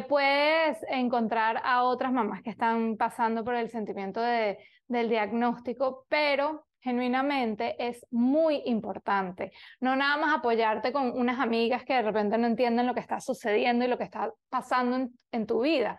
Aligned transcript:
puedes 0.00 0.78
encontrar 0.88 1.60
a 1.64 1.84
otras 1.84 2.12
mamás 2.12 2.42
que 2.42 2.50
están 2.50 2.96
pasando 2.96 3.44
por 3.44 3.54
el 3.54 3.68
sentimiento 3.68 4.20
de, 4.20 4.58
del 4.88 5.08
diagnóstico, 5.08 6.06
pero 6.08 6.66
genuinamente 6.80 7.76
es 7.78 8.06
muy 8.10 8.62
importante. 8.64 9.52
No 9.80 9.94
nada 9.94 10.16
más 10.16 10.34
apoyarte 10.34 10.92
con 10.92 11.10
unas 11.12 11.38
amigas 11.38 11.84
que 11.84 11.94
de 11.94 12.02
repente 12.02 12.38
no 12.38 12.46
entienden 12.46 12.86
lo 12.86 12.94
que 12.94 13.00
está 13.00 13.20
sucediendo 13.20 13.84
y 13.84 13.88
lo 13.88 13.98
que 13.98 14.04
está 14.04 14.32
pasando 14.48 15.08
en, 15.30 15.46
tu 15.46 15.60
vida. 15.60 15.98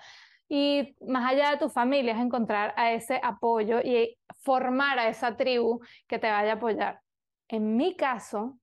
Y 0.50 0.96
más 1.08 1.32
allá 1.32 1.52
de 1.52 1.58
tu 1.58 1.70
familia 1.70 2.14
es 2.14 2.20
encontrar 2.20 2.74
a 2.76 2.92
ese 2.92 3.20
apoyo 3.24 3.80
y 3.80 4.18
formar 4.42 5.00
a 5.00 5.08
esa 5.08 5.38
tribu 5.38 5.80
que 6.08 6.20
te 6.20 6.30
vaya 6.30 6.54
a 6.54 6.56
apoyar. 6.56 7.00
En 7.48 7.78
mi 7.78 7.96
caso, 7.96 8.58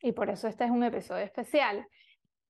y 0.00 0.12
por 0.12 0.30
eso 0.30 0.46
este 0.46 0.64
es 0.64 0.70
un 0.70 0.84
episodio 0.84 1.24
especial, 1.24 1.86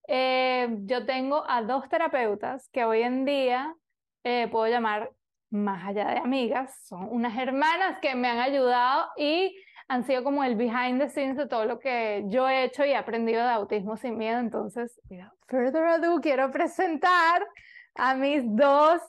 eh, 0.08 0.68
yo 0.84 1.06
tengo 1.06 1.44
a 1.48 1.62
dos 1.62 1.88
terapeutas 1.88 2.68
que 2.72 2.84
hoy 2.84 3.02
en 3.02 3.24
día 3.24 3.74
eh, 4.22 4.48
puedo 4.50 4.66
llamar 4.66 5.10
más 5.50 5.86
allá 5.86 6.08
de 6.08 6.18
amigas, 6.18 6.76
son 6.86 7.08
unas 7.10 7.38
hermanas 7.38 7.98
que 8.02 8.14
me 8.14 8.28
han 8.28 8.38
ayudado 8.38 9.08
y 9.16 9.56
han 9.88 10.04
sido 10.04 10.24
como 10.24 10.42
el 10.42 10.56
behind 10.56 11.00
the 11.00 11.08
scenes 11.08 11.36
de 11.36 11.46
todo 11.46 11.64
lo 11.64 11.78
que 11.78 12.24
yo 12.26 12.48
he 12.48 12.64
hecho 12.64 12.84
y 12.84 12.90
he 12.90 12.96
aprendido 12.96 13.42
de 13.42 13.50
autismo 13.50 13.96
sin 13.96 14.16
miedo. 14.16 14.38
Entonces, 14.38 15.00
further 15.46 15.84
ado, 15.84 16.20
quiero 16.20 16.50
presentar 16.50 17.46
a 17.94 18.14
mis 18.14 18.42
dos 18.44 19.00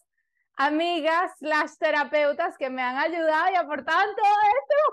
amigas, 0.58 1.32
las 1.40 1.78
terapeutas 1.78 2.58
que 2.58 2.70
me 2.70 2.82
han 2.82 2.98
ayudado 2.98 3.52
y 3.52 3.56
aportado 3.56 4.02
en 4.02 4.16
todo 4.16 4.85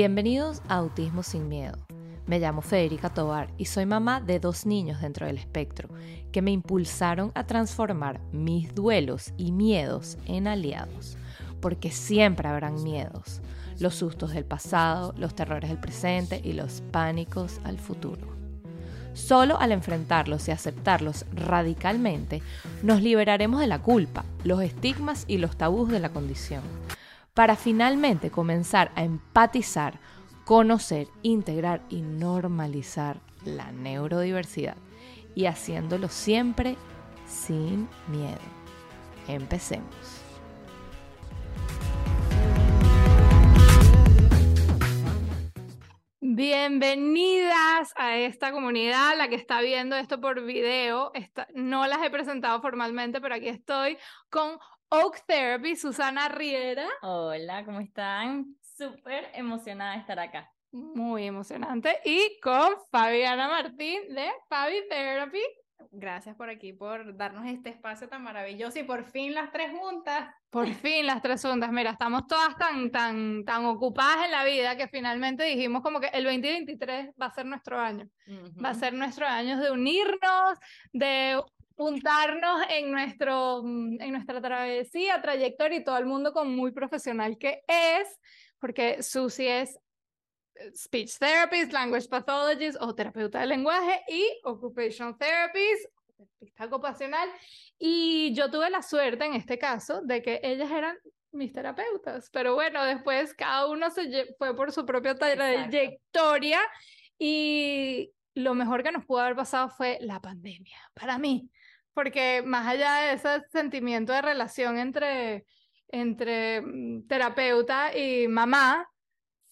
Bienvenidos 0.00 0.62
a 0.68 0.76
Autismo 0.76 1.24
sin 1.24 1.48
Miedo 1.48 1.76
me 2.24 2.38
llamo 2.38 2.62
Federica 2.62 3.12
Tobar 3.12 3.48
y 3.58 3.64
soy 3.64 3.84
mamá 3.84 4.20
de 4.20 4.38
dos 4.38 4.64
niños 4.64 5.00
dentro 5.00 5.26
del 5.26 5.38
espectro 5.38 5.88
que 6.30 6.40
me 6.40 6.52
impulsaron 6.52 7.32
a 7.34 7.48
transformar 7.48 8.20
mis 8.30 8.72
duelos 8.76 9.32
y 9.36 9.50
miedos 9.50 10.16
en 10.26 10.46
aliados, 10.46 11.16
porque 11.60 11.90
siempre 11.90 12.46
habrán 12.46 12.80
miedos, 12.84 13.40
los 13.80 13.96
sustos 13.96 14.30
del 14.30 14.44
pasado, 14.44 15.14
los 15.18 15.34
terrores 15.34 15.68
del 15.68 15.80
presente 15.80 16.40
y 16.44 16.52
los 16.52 16.80
pánicos 16.92 17.60
al 17.64 17.76
futuro. 17.80 18.28
Solo 19.14 19.58
al 19.58 19.72
enfrentarlos 19.72 20.46
y 20.46 20.52
aceptarlos 20.52 21.26
radicalmente, 21.32 22.40
nos 22.84 23.02
liberaremos 23.02 23.58
de 23.58 23.66
la 23.66 23.82
culpa, 23.82 24.24
los 24.44 24.62
estigmas 24.62 25.24
y 25.26 25.38
los 25.38 25.56
tabús 25.56 25.90
de 25.90 25.98
la 25.98 26.10
condición, 26.10 26.62
para 27.38 27.54
finalmente 27.54 28.32
comenzar 28.32 28.90
a 28.96 29.04
empatizar 29.04 30.00
conocer, 30.44 31.06
integrar 31.22 31.82
y 31.88 32.02
normalizar 32.02 33.20
la 33.44 33.70
neurodiversidad 33.70 34.76
y 35.36 35.46
haciéndolo 35.46 36.08
siempre 36.08 36.76
sin 37.26 37.88
miedo. 38.08 38.40
Empecemos. 39.28 40.24
Bienvenidas 46.20 47.92
a 47.94 48.16
esta 48.16 48.50
comunidad, 48.50 49.16
la 49.16 49.28
que 49.28 49.36
está 49.36 49.60
viendo 49.60 49.94
esto 49.94 50.20
por 50.20 50.44
video. 50.44 51.12
no 51.54 51.86
las 51.86 52.02
he 52.02 52.10
presentado 52.10 52.60
formalmente, 52.60 53.20
pero 53.20 53.36
aquí 53.36 53.48
estoy 53.48 53.96
con 54.28 54.58
Oak 54.90 55.24
Therapy, 55.26 55.76
Susana 55.76 56.28
Riera. 56.28 56.88
Hola, 57.02 57.64
¿cómo 57.64 57.80
están? 57.80 58.58
súper 58.78 59.28
emocionada 59.34 59.94
de 59.94 59.98
estar 59.98 60.18
acá. 60.20 60.50
Muy 60.70 61.24
emocionante. 61.24 61.98
Y 62.04 62.38
con 62.40 62.74
Fabiana 62.90 63.48
Martín 63.48 64.14
de 64.14 64.30
Fabi 64.48 64.88
Therapy. 64.88 65.42
Gracias 65.90 66.36
por 66.36 66.48
aquí, 66.48 66.72
por 66.72 67.16
darnos 67.16 67.46
este 67.46 67.70
espacio 67.70 68.08
tan 68.08 68.22
maravilloso 68.22 68.78
y 68.78 68.84
por 68.84 69.04
fin 69.04 69.34
las 69.34 69.50
tres 69.50 69.72
juntas. 69.72 70.32
Por 70.50 70.66
fin 70.74 71.06
las 71.06 71.22
tres 71.22 71.42
juntas. 71.42 71.72
Mira, 71.72 71.90
estamos 71.90 72.26
todas 72.28 72.56
tan, 72.56 72.90
tan, 72.92 73.44
tan 73.44 73.64
ocupadas 73.64 74.26
en 74.26 74.30
la 74.30 74.44
vida 74.44 74.76
que 74.76 74.86
finalmente 74.86 75.44
dijimos 75.44 75.82
como 75.82 76.00
que 76.00 76.08
el 76.08 76.24
2023 76.24 77.14
va 77.20 77.26
a 77.26 77.34
ser 77.34 77.46
nuestro 77.46 77.80
año. 77.80 78.08
Va 78.62 78.70
a 78.70 78.74
ser 78.74 78.92
nuestro 78.92 79.26
año 79.26 79.58
de 79.58 79.70
unirnos, 79.70 80.58
de 80.92 81.42
juntarnos 81.78 82.62
en, 82.70 82.90
nuestro, 82.90 83.60
en 83.60 84.10
nuestra 84.10 84.40
travesía, 84.40 85.22
trayectoria 85.22 85.78
y 85.78 85.84
todo 85.84 85.96
el 85.96 86.06
mundo 86.06 86.32
con 86.32 86.54
muy 86.54 86.72
profesional 86.72 87.38
que 87.38 87.62
es 87.68 88.18
porque 88.58 89.00
Susie 89.00 89.60
es 89.60 89.78
eh, 90.56 90.72
speech 90.74 91.18
therapist, 91.18 91.72
language 91.72 92.08
pathologist 92.08 92.76
o 92.80 92.92
terapeuta 92.96 93.38
de 93.38 93.46
lenguaje 93.46 94.02
y 94.08 94.26
occupational 94.42 95.16
therapist, 95.16 95.86
terapista 96.16 96.64
ocupacional. 96.64 97.28
Y 97.78 98.34
yo 98.34 98.50
tuve 98.50 98.70
la 98.70 98.82
suerte 98.82 99.24
en 99.24 99.34
este 99.34 99.56
caso 99.56 100.02
de 100.02 100.20
que 100.20 100.40
ellas 100.42 100.72
eran 100.72 100.96
mis 101.30 101.52
terapeutas, 101.52 102.28
pero 102.32 102.54
bueno, 102.54 102.84
después 102.84 103.34
cada 103.34 103.68
uno 103.68 103.88
se 103.90 104.34
fue 104.36 104.56
por 104.56 104.72
su 104.72 104.84
propia 104.84 105.14
trayectoria 105.14 106.60
y 107.18 108.10
lo 108.34 108.54
mejor 108.54 108.82
que 108.82 108.90
nos 108.90 109.04
pudo 109.04 109.20
haber 109.20 109.36
pasado 109.36 109.68
fue 109.68 109.98
la 110.00 110.20
pandemia, 110.20 110.78
para 110.94 111.18
mí, 111.18 111.48
porque 111.94 112.42
más 112.44 112.66
allá 112.66 112.96
de 112.96 113.12
ese 113.14 113.42
sentimiento 113.50 114.12
de 114.12 114.22
relación 114.22 114.78
entre 114.78 115.44
entre 115.90 116.60
mm, 116.60 117.06
terapeuta 117.06 117.96
y 117.96 118.28
mamá, 118.28 118.86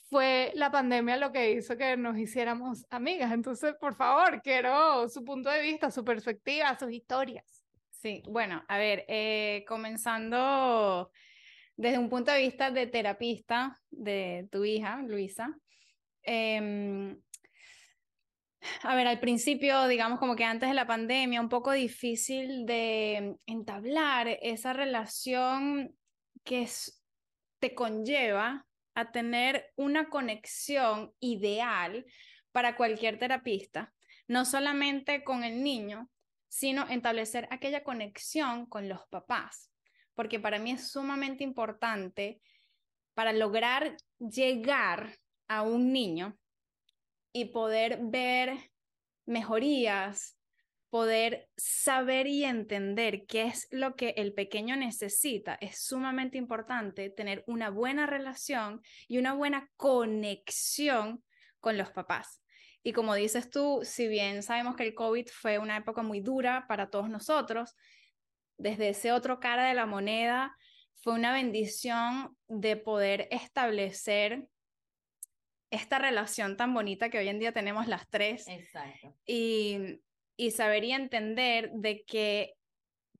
fue 0.09 0.53
la 0.55 0.71
pandemia 0.71 1.17
lo 1.17 1.33
que 1.33 1.53
hizo 1.53 1.77
que 1.77 1.97
nos 1.97 2.17
hiciéramos 2.17 2.87
amigas. 2.91 3.33
Entonces, 3.33 3.75
por 3.81 3.95
favor, 3.95 4.41
quiero 4.43 5.09
su 5.09 5.25
punto 5.25 5.51
de 5.51 5.63
vista, 5.63 5.91
su 5.91 6.05
perspectiva, 6.05 6.79
sus 6.79 6.93
historias. 6.93 7.65
Sí, 7.91 8.23
bueno, 8.29 8.65
a 8.69 8.79
ver, 8.79 9.05
eh, 9.09 9.65
comenzando 9.67 11.11
desde 11.77 11.99
un 11.99 12.09
punto 12.09 12.31
de 12.31 12.39
vista 12.39 12.71
de 12.71 12.87
terapista 12.87 13.81
de 13.91 14.49
tu 14.53 14.65
hija, 14.65 15.03
Luisa. 15.03 15.57
Em, 16.23 17.21
a 18.82 18.94
ver, 18.94 19.06
al 19.06 19.21
principio, 19.21 19.88
digamos 19.88 20.19
como 20.19 20.37
que 20.37 20.44
antes 20.44 20.69
de 20.69 20.75
la 20.75 20.87
pandemia, 20.87 21.41
un 21.41 21.49
poco 21.49 21.72
difícil 21.72 22.66
de 22.66 23.37
entablar 23.47 24.28
esa 24.43 24.72
relación 24.72 25.97
que 26.44 26.69
te 27.59 27.75
conlleva 27.75 28.66
a 28.94 29.12
tener 29.12 29.72
una 29.77 30.09
conexión 30.09 31.12
ideal 31.21 32.06
para 32.53 32.77
cualquier 32.77 33.19
terapista, 33.19 33.93
no 34.28 34.44
solamente 34.44 35.25
con 35.25 35.44
el 35.44 35.62
niño, 35.62 36.09
sino 36.48 36.88
establecer 36.88 37.47
aquella 37.50 37.84
conexión 37.84 38.66
con 38.66 38.88
los 38.88 39.06
papás, 39.09 39.71
porque 40.15 40.41
para 40.41 40.59
mí 40.59 40.71
es 40.71 40.91
sumamente 40.91 41.44
importante 41.44 42.41
para 43.15 43.33
lograr 43.33 43.97
llegar 44.19 45.19
a 45.48 45.62
un 45.62 45.93
niño 45.93 46.38
y 47.37 47.45
poder 47.45 47.99
ver 48.01 48.71
mejorías, 49.27 50.39
poder 50.89 51.51
saber 51.55 52.27
y 52.27 52.45
entender 52.45 53.27
qué 53.27 53.43
es 53.43 53.69
lo 53.71 53.95
que 53.95 54.15
el 54.17 54.33
pequeño 54.33 54.75
necesita, 54.75 55.59
es 55.61 55.85
sumamente 55.85 56.39
importante 56.39 57.11
tener 57.11 57.45
una 57.47 57.69
buena 57.69 58.07
relación 58.07 58.81
y 59.07 59.19
una 59.19 59.35
buena 59.35 59.71
conexión 59.77 61.23
con 61.61 61.77
los 61.77 61.91
papás. 61.91 62.43
Y 62.83 62.95
como 62.95 63.15
dices 63.15 63.51
tú, 63.51 63.81
si 63.83 64.09
bien 64.09 64.43
sabemos 64.43 64.75
que 64.75 64.85
el 64.85 64.95
COVID 64.95 65.27
fue 65.29 65.59
una 65.59 65.77
época 65.77 66.01
muy 66.01 66.21
dura 66.21 66.65
para 66.67 66.89
todos 66.89 67.11
nosotros, 67.11 67.77
desde 68.57 68.89
ese 68.89 69.13
otro 69.13 69.41
cara 69.41 69.69
de 69.69 69.75
la 69.75 69.85
moneda, 69.85 70.57
fue 71.03 71.13
una 71.13 71.35
bendición 71.35 72.35
de 72.49 72.79
poder 72.79 73.29
establecer 73.31 74.49
esta 75.71 75.98
relación 75.98 76.57
tan 76.57 76.72
bonita 76.74 77.10
que 77.10 77.18
hoy 77.18 77.28
en 77.28 77.39
día 77.39 77.53
tenemos 77.53 77.86
las 77.86 78.09
tres. 78.09 78.47
Exacto. 78.48 79.16
Y 79.27 80.01
y 80.36 80.51
saber 80.51 80.84
y 80.84 80.92
entender 80.92 81.71
de 81.72 82.04
que, 82.04 82.54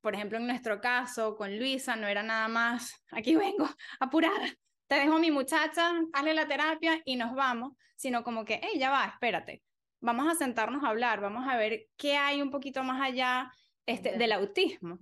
por 0.01 0.15
ejemplo, 0.15 0.39
en 0.39 0.47
nuestro 0.47 0.81
caso 0.81 1.37
con 1.37 1.59
Luisa 1.59 1.97
no 1.97 2.07
era 2.07 2.23
nada 2.23 2.49
más, 2.49 2.93
aquí 3.11 3.35
vengo, 3.35 3.69
apurada, 4.01 4.47
te 4.87 4.97
dejo 4.97 5.19
mi 5.19 5.31
muchacha, 5.31 5.93
hazle 6.13 6.35
la 6.35 6.47
terapia 6.47 7.01
y 7.05 7.17
nos 7.17 7.35
vamos, 7.35 7.73
sino 7.97 8.23
como 8.23 8.45
que, 8.45 8.61
hey, 8.63 8.79
ya 8.79 8.91
va, 8.91 9.07
espérate, 9.07 9.63
vamos 10.01 10.31
a 10.31 10.37
sentarnos 10.37 10.85
a 10.85 10.89
hablar, 10.89 11.21
vamos 11.21 11.49
a 11.49 11.57
ver 11.57 11.87
qué 11.97 12.17
hay 12.17 12.43
un 12.43 12.51
poquito 12.51 12.85
más 12.85 13.01
allá 13.01 13.51
este, 13.87 14.19
del 14.19 14.33
autismo. 14.33 14.99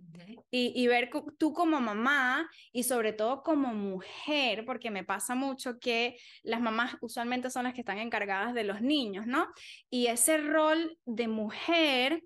y, 0.50 0.72
y, 0.74 0.86
ver 0.86 1.10
tú 1.38 1.52
como 1.52 1.80
mamá 1.80 2.48
y 2.72 2.84
sobre 2.84 3.12
todo 3.12 3.42
como 3.42 3.74
mujer, 3.74 4.64
porque 4.64 4.90
me 4.90 5.04
pasa 5.04 5.34
mucho 5.34 5.78
que 5.80 6.16
las 6.42 6.60
mamás 6.60 6.96
usualmente 7.00 7.50
son 7.50 7.64
las 7.64 7.74
que 7.74 7.80
están 7.80 7.98
encargadas 7.98 8.54
de 8.54 8.64
los 8.64 8.80
niños, 8.80 9.26
¿no? 9.26 9.48
Y 9.90 10.06
ese 10.06 10.38
rol 10.38 10.98
de 11.06 11.28
mujer 11.28 12.22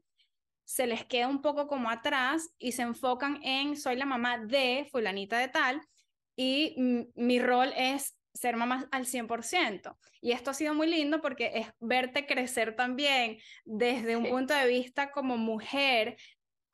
se 0.65 0.87
les 0.87 1.07
queda 1.07 1.29
un 1.29 1.41
poco 1.41 1.67
como 1.67 1.89
atrás 1.91 2.51
y 2.59 2.73
se 2.73 2.83
enfocan 2.83 3.41
en 3.43 3.75
soy 3.77 3.97
la 3.97 4.05
mamá 4.05 4.37
de 4.37 4.87
fulanita 4.93 5.39
de 5.39 5.49
tal 5.49 5.81
y 6.37 6.75
mi 7.15 7.39
rol 7.41 7.73
es 7.75 8.19
ser 8.35 8.57
mamá 8.57 8.87
al 8.93 9.07
100%. 9.07 9.97
Y 10.21 10.33
esto 10.33 10.51
ha 10.51 10.55
sido 10.55 10.75
muy 10.75 10.87
lindo 10.87 11.21
porque 11.21 11.53
es 11.55 11.69
verte 11.81 12.27
crecer 12.27 12.77
también 12.77 13.39
desde 13.65 14.17
un 14.17 14.27
punto 14.29 14.55
de 14.55 14.69
vista 14.69 15.11
como 15.11 15.37
mujer, 15.37 16.17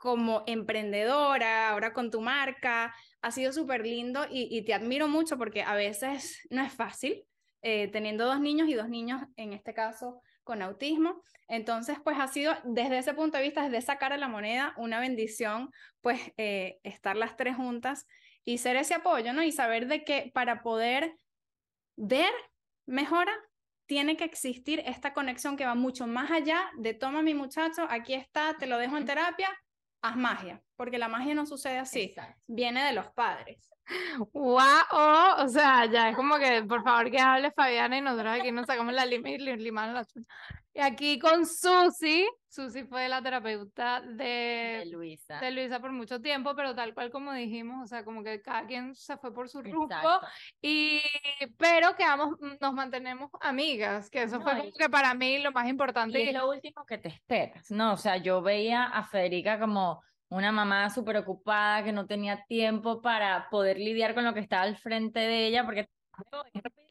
como 0.05 0.43
emprendedora, 0.47 1.71
ahora 1.71 1.95
con 1.95 2.11
tu 2.11 2.21
marca. 2.21 2.95
Ha 3.23 3.31
sido 3.31 3.55
súper 3.55 3.87
lindo 3.87 4.27
y, 4.31 4.63
te 4.67 4.75
admiro 4.75 5.09
mucho 5.09 5.39
porque 5.39 5.63
a 5.63 5.75
veces 5.75 6.47
no 6.51 6.63
es 6.63 6.75
fácil, 6.75 7.25
eh, 7.63 7.89
teniendo 7.89 8.27
dos 8.27 8.39
niños 8.39 8.69
y 8.69 8.75
dos 8.75 8.91
niños, 8.91 9.23
en 9.37 9.55
este 9.55 9.73
caso, 9.73 10.21
con 10.43 10.61
autismo. 10.61 11.23
Entonces, 11.49 11.97
pues 12.05 12.19
ha 12.21 12.29
sido 12.29 12.53
desde 12.65 12.99
ese 12.99 13.15
punto 13.15 13.39
de 13.39 13.45
vista, 13.45 13.63
desde 13.63 13.79
esa 13.79 13.97
cara 13.97 14.17
de 14.17 14.21
la 14.21 14.29
moneda, 14.29 14.75
una 14.77 15.01
bendición, 15.01 15.71
pues 16.03 16.21
eh, 16.37 16.81
estar 16.83 17.17
las 17.17 17.39
tres 17.39 17.57
juntas 17.57 18.07
y 18.45 18.59
ser 18.59 18.77
ese 18.77 18.93
apoyo, 18.93 19.33
¿no? 19.33 19.43
Y 19.43 19.53
saber 19.53 19.87
de 19.87 20.05
que 20.05 20.31
para 20.35 20.63
poder 20.63 21.17
ver 21.97 22.33
mejora, 22.85 23.33
tiene 23.87 24.19
que 24.19 24.25
existir 24.25 24.83
esta 24.85 25.15
conexión 25.15 25.57
que 25.57 25.65
va 25.65 25.75
mucho 25.75 26.07
más 26.07 26.31
allá 26.31 26.71
de 26.77 26.93
toma 26.93 27.23
mi 27.23 27.33
muchacho, 27.33 27.87
aquí 27.89 28.13
está, 28.13 28.55
te 28.59 28.67
lo 28.67 28.77
dejo 28.77 28.99
en 28.99 29.07
terapia, 29.07 29.49
haz 30.05 30.17
magia, 30.17 30.63
porque 30.77 30.99
la 30.99 31.09
magia 31.09 31.35
no 31.35 31.47
sucede 31.47 31.79
así, 31.79 32.15
viene 32.47 32.85
de 32.85 32.93
los 32.93 33.09
padres. 33.09 33.71
¡Wow! 34.33 34.55
o 35.39 35.49
sea, 35.49 35.87
ya 35.87 36.11
es 36.11 36.17
como 36.17 36.37
que, 36.37 36.63
por 36.63 36.83
favor, 36.83 37.11
que 37.11 37.19
hable 37.19 37.51
Fabiana 37.53 37.99
y 37.99 38.01
nosotros 38.01 38.39
aquí 38.39 38.53
nos 38.53 38.67
sacamos 38.67 38.95
la 38.95 39.05
lima 39.05 39.31
y 39.31 39.39
limamos 39.39 39.95
la 39.95 40.23
Y 40.75 40.81
aquí 40.81 41.19
con 41.19 41.47
Susi, 41.47 42.27
Susi 42.49 42.85
fue 42.85 43.09
la 43.09 43.23
terapeuta 43.23 44.01
de, 44.01 44.85
Luisa. 44.91 45.39
De 45.41 45.51
Luisa 45.51 45.81
por 45.81 45.93
mucho 45.93 46.21
tiempo, 46.21 46.55
pero 46.55 46.75
tal 46.75 46.95
cual 46.95 47.11
como 47.11 47.33
dijimos, 47.33 47.85
o 47.85 47.87
sea, 47.87 48.05
como 48.05 48.23
que 48.23 48.41
cada 48.41 48.67
quien 48.67 48.95
se 48.95 49.17
fue 49.19 49.35
por 49.35 49.49
su 49.49 49.63
rumbo, 49.63 50.21
y, 50.63 51.01
pero 51.65 51.97
quedamos, 51.97 52.39
nos 52.61 52.75
mantenemos 52.75 53.31
amigas, 53.41 54.11
que 54.11 54.25
eso 54.25 54.39
fue 54.43 54.55
como 54.59 54.71
que 54.73 54.91
para 54.91 55.15
mí 55.15 55.39
lo 55.39 55.51
más 55.51 55.67
importante. 55.67 56.23
Y 56.23 56.29
es 56.29 56.35
lo 56.35 56.51
último 56.51 56.85
que 56.85 56.99
te 56.99 57.09
esperas, 57.09 57.71
¿no? 57.71 57.95
O 57.95 57.97
sea, 57.97 58.19
yo 58.19 58.43
veía 58.43 58.85
a 58.85 59.03
Federica 59.05 59.59
como 59.59 60.03
una 60.29 60.53
mamá 60.53 60.91
súper 60.91 61.17
ocupada 61.17 61.83
que 61.83 61.93
no 61.93 62.07
tenía 62.07 62.45
tiempo 62.45 63.01
para 63.01 63.49
poder 63.49 63.79
lidiar 63.79 64.15
con 64.15 64.25
lo 64.25 64.35
que 64.35 64.41
estaba 64.41 64.65
al 64.65 64.77
frente 64.77 65.21
de 65.21 65.47
ella, 65.47 65.65
porque 65.65 65.89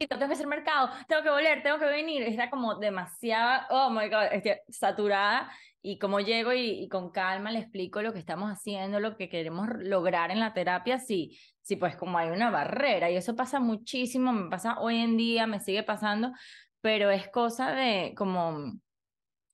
tengo 0.08 0.26
que 0.26 0.32
hacer 0.32 0.48
mercado, 0.48 0.90
tengo 1.06 1.22
que 1.22 1.30
volver, 1.30 1.62
tengo 1.62 1.78
que 1.78 1.86
venir. 1.86 2.24
Era 2.24 2.50
como 2.50 2.74
demasiada, 2.74 3.68
oh 3.70 3.90
my 3.90 4.08
god, 4.08 4.32
estoy 4.32 4.54
saturada. 4.70 5.52
Y 5.86 5.98
como 5.98 6.18
llego 6.18 6.54
y, 6.54 6.88
con 6.88 7.10
calma 7.10 7.52
le 7.52 7.58
explico 7.58 8.00
lo 8.00 8.14
que 8.14 8.18
estamos 8.18 8.50
haciendo, 8.50 9.00
lo 9.00 9.18
que 9.18 9.28
queremos 9.28 9.68
lograr 9.80 10.30
en 10.30 10.40
la 10.40 10.54
terapia, 10.54 10.98
sí, 10.98 11.38
sí, 11.60 11.76
pues 11.76 11.94
como 11.94 12.16
hay 12.16 12.30
una 12.30 12.50
barrera. 12.50 13.10
Y 13.10 13.16
eso 13.16 13.36
pasa 13.36 13.60
muchísimo, 13.60 14.32
me 14.32 14.48
pasa 14.48 14.80
hoy 14.80 14.96
en 14.96 15.18
día, 15.18 15.46
me 15.46 15.60
sigue 15.60 15.82
pasando, 15.82 16.32
pero 16.80 17.10
es 17.10 17.28
cosa 17.28 17.72
de 17.74 18.14
como 18.16 18.72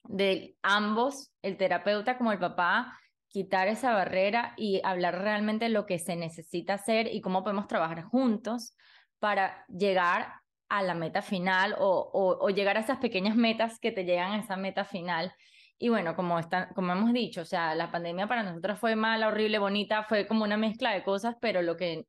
de 0.04 0.56
ambos, 0.62 1.32
el 1.42 1.56
terapeuta 1.56 2.16
como 2.16 2.30
el 2.30 2.38
papá, 2.38 2.96
quitar 3.26 3.66
esa 3.66 3.92
barrera 3.92 4.54
y 4.56 4.80
hablar 4.84 5.18
realmente 5.22 5.68
lo 5.68 5.84
que 5.84 5.98
se 5.98 6.14
necesita 6.14 6.74
hacer 6.74 7.12
y 7.12 7.20
cómo 7.22 7.42
podemos 7.42 7.66
trabajar 7.66 8.04
juntos 8.04 8.76
para 9.18 9.64
llegar 9.66 10.34
a 10.68 10.82
la 10.84 10.94
meta 10.94 11.22
final 11.22 11.74
o, 11.76 12.38
o, 12.40 12.50
llegar 12.50 12.76
a 12.76 12.80
esas 12.80 12.98
pequeñas 12.98 13.34
metas 13.34 13.80
que 13.80 13.90
te 13.90 14.04
llegan 14.04 14.30
a 14.30 14.38
esa 14.38 14.56
meta 14.56 14.84
final. 14.84 15.34
Y 15.82 15.88
bueno, 15.88 16.14
como, 16.14 16.38
está, 16.38 16.68
como 16.74 16.92
hemos 16.92 17.10
dicho, 17.14 17.40
o 17.40 17.46
sea, 17.46 17.74
la 17.74 17.90
pandemia 17.90 18.28
para 18.28 18.42
nosotros 18.42 18.78
fue 18.78 18.96
mala, 18.96 19.28
horrible, 19.28 19.58
bonita, 19.58 20.04
fue 20.04 20.26
como 20.26 20.44
una 20.44 20.58
mezcla 20.58 20.92
de 20.92 21.02
cosas, 21.02 21.36
pero 21.40 21.62
lo 21.62 21.78
que 21.78 22.04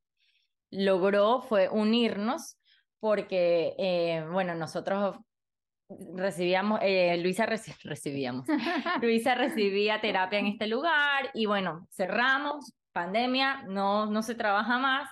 logró 0.72 1.42
fue 1.42 1.70
unirnos 1.70 2.58
porque, 3.00 3.74
eh, 3.78 4.26
bueno, 4.30 4.56
nosotros 4.56 5.16
recibíamos, 6.14 6.82
eh, 6.84 7.18
Luisa 7.24 7.46
recibíamos, 7.86 8.46
Luisa 9.02 9.36
recibía 9.36 10.02
terapia 10.02 10.40
en 10.40 10.48
este 10.48 10.68
lugar 10.68 11.32
y 11.34 11.46
bueno, 11.46 11.88
cerramos, 11.92 12.74
pandemia, 12.92 13.64
no, 13.70 14.06
no 14.06 14.22
se 14.22 14.36
trabaja 14.36 14.80
más. 14.80 15.10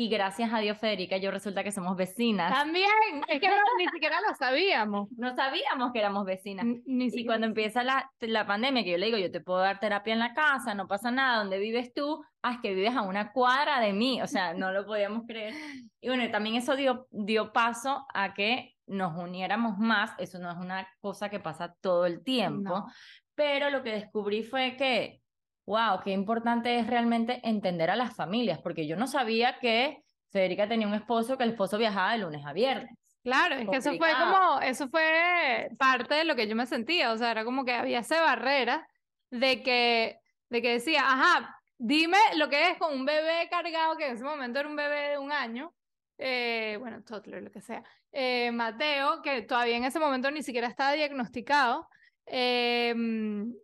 Y 0.00 0.08
gracias 0.08 0.52
a 0.52 0.60
Dios, 0.60 0.78
Federica, 0.78 1.16
yo 1.16 1.32
resulta 1.32 1.64
que 1.64 1.72
somos 1.72 1.96
vecinas. 1.96 2.54
También, 2.54 2.86
es 3.28 3.40
que 3.40 3.50
ni 3.78 3.88
siquiera 3.88 4.20
lo 4.20 4.32
sabíamos. 4.36 5.08
No 5.16 5.34
sabíamos 5.34 5.90
que 5.92 5.98
éramos 5.98 6.24
vecinas. 6.24 6.66
Ni, 6.86 7.08
y 7.12 7.26
cuando 7.26 7.48
empieza 7.48 7.82
la, 7.82 8.08
la 8.20 8.46
pandemia, 8.46 8.84
que 8.84 8.92
yo 8.92 8.96
le 8.96 9.06
digo, 9.06 9.18
yo 9.18 9.32
te 9.32 9.40
puedo 9.40 9.58
dar 9.58 9.80
terapia 9.80 10.12
en 10.12 10.20
la 10.20 10.34
casa, 10.34 10.72
no 10.72 10.86
pasa 10.86 11.10
nada, 11.10 11.38
donde 11.38 11.58
vives 11.58 11.92
tú? 11.92 12.24
Ah, 12.42 12.52
es 12.52 12.58
que 12.60 12.76
vives 12.76 12.94
a 12.94 13.02
una 13.02 13.32
cuadra 13.32 13.80
de 13.80 13.92
mí, 13.92 14.22
o 14.22 14.28
sea, 14.28 14.54
no 14.54 14.70
lo 14.70 14.86
podíamos 14.86 15.24
creer. 15.26 15.54
Y 16.00 16.06
bueno, 16.06 16.30
también 16.30 16.54
eso 16.54 16.76
dio, 16.76 17.08
dio 17.10 17.52
paso 17.52 18.06
a 18.14 18.34
que 18.34 18.76
nos 18.86 19.16
uniéramos 19.20 19.78
más, 19.78 20.12
eso 20.18 20.38
no 20.38 20.48
es 20.48 20.58
una 20.58 20.88
cosa 21.00 21.28
que 21.28 21.40
pasa 21.40 21.74
todo 21.80 22.06
el 22.06 22.22
tiempo, 22.22 22.86
pero 23.34 23.68
lo 23.70 23.82
que 23.82 23.90
descubrí 23.90 24.44
fue 24.44 24.76
que, 24.76 25.22
wow, 25.68 26.00
qué 26.02 26.12
importante 26.12 26.78
es 26.78 26.86
realmente 26.86 27.40
entender 27.44 27.90
a 27.90 27.96
las 27.96 28.16
familias, 28.16 28.58
porque 28.62 28.86
yo 28.86 28.96
no 28.96 29.06
sabía 29.06 29.58
que 29.60 30.02
Federica 30.30 30.66
tenía 30.66 30.86
un 30.86 30.94
esposo, 30.94 31.36
que 31.36 31.44
el 31.44 31.50
esposo 31.50 31.76
viajaba 31.76 32.12
de 32.12 32.18
lunes 32.18 32.44
a 32.46 32.54
viernes. 32.54 32.90
Claro, 33.22 33.56
es 33.56 33.68
que 33.68 33.76
eso 33.76 33.92
fue 33.98 34.10
como, 34.18 34.60
eso 34.62 34.88
fue 34.88 35.68
parte 35.78 36.14
de 36.14 36.24
lo 36.24 36.36
que 36.36 36.48
yo 36.48 36.56
me 36.56 36.64
sentía, 36.64 37.12
o 37.12 37.18
sea, 37.18 37.32
era 37.32 37.44
como 37.44 37.66
que 37.66 37.74
había 37.74 37.98
esa 37.98 38.22
barrera 38.22 38.88
de 39.30 39.62
que, 39.62 40.18
de 40.48 40.62
que 40.62 40.72
decía, 40.72 41.02
ajá, 41.04 41.54
dime 41.76 42.16
lo 42.36 42.48
que 42.48 42.70
es 42.70 42.78
con 42.78 42.94
un 42.94 43.04
bebé 43.04 43.46
cargado, 43.50 43.98
que 43.98 44.06
en 44.06 44.14
ese 44.14 44.24
momento 44.24 44.60
era 44.60 44.68
un 44.70 44.76
bebé 44.76 45.10
de 45.10 45.18
un 45.18 45.30
año, 45.32 45.74
eh, 46.16 46.78
bueno, 46.80 47.02
toddler, 47.02 47.42
lo 47.42 47.50
que 47.50 47.60
sea, 47.60 47.84
eh, 48.12 48.50
Mateo, 48.52 49.20
que 49.20 49.42
todavía 49.42 49.76
en 49.76 49.84
ese 49.84 50.00
momento 50.00 50.30
ni 50.30 50.42
siquiera 50.42 50.66
estaba 50.66 50.92
diagnosticado. 50.92 51.86
Eh, 52.30 52.94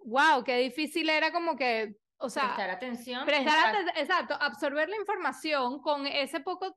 wow, 0.05 0.43
qué 0.45 0.57
difícil 0.59 1.09
era 1.09 1.33
como 1.33 1.57
que, 1.57 1.97
o 2.19 2.29
sea, 2.29 2.45
prestar 2.45 2.71
atención. 2.71 3.25
Prestar 3.27 3.77
exacto, 3.97 4.35
absorber 4.41 4.89
la 4.89 4.97
información 4.97 5.81
con 5.81 6.07
ese 6.07 6.41
poco 6.41 6.77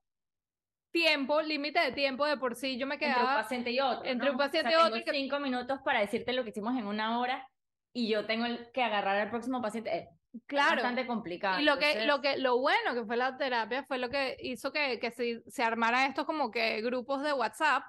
tiempo, 0.92 1.42
límite 1.42 1.80
de 1.80 1.92
tiempo 1.92 2.26
de 2.26 2.38
por 2.38 2.56
sí, 2.56 2.78
yo 2.78 2.88
me 2.88 2.98
quedaba... 2.98 3.20
Entre 3.22 3.32
un 3.36 3.42
paciente 3.44 3.72
y 3.72 3.80
otro. 3.80 4.06
Entre 4.10 4.32
un 4.32 4.38
paciente 4.38 4.72
y 4.72 4.76
otro. 4.76 5.02
cinco 5.12 5.40
minutos 5.40 5.80
para 5.84 6.00
decirte 6.00 6.34
lo 6.34 6.44
que 6.44 6.50
hicimos 6.50 6.78
en 6.78 6.88
una 6.88 7.20
hora 7.20 7.48
y 7.94 8.10
yo 8.10 8.26
tengo 8.26 8.46
que 8.74 8.84
agarrar 8.84 9.18
al 9.18 9.30
próximo 9.30 9.62
paciente. 9.62 9.96
Eh, 9.96 10.10
Claro. 10.46 10.76
bastante 10.76 11.08
complicado. 11.08 11.60
Y 11.60 11.64
lo 11.64 11.80
que, 11.80 12.06
lo 12.06 12.22
que, 12.22 12.38
lo 12.38 12.60
bueno 12.60 12.94
que 12.94 13.04
fue 13.06 13.18
la 13.18 13.38
terapia 13.38 13.84
fue 13.86 13.98
lo 13.98 14.10
que 14.10 14.38
hizo 14.40 14.72
que, 14.72 15.00
que 15.00 15.10
se, 15.10 15.42
se 15.48 15.64
armara 15.64 16.06
estos 16.06 16.26
como 16.26 16.52
que 16.52 16.82
grupos 16.82 17.24
de 17.24 17.34
WhatsApp 17.34 17.84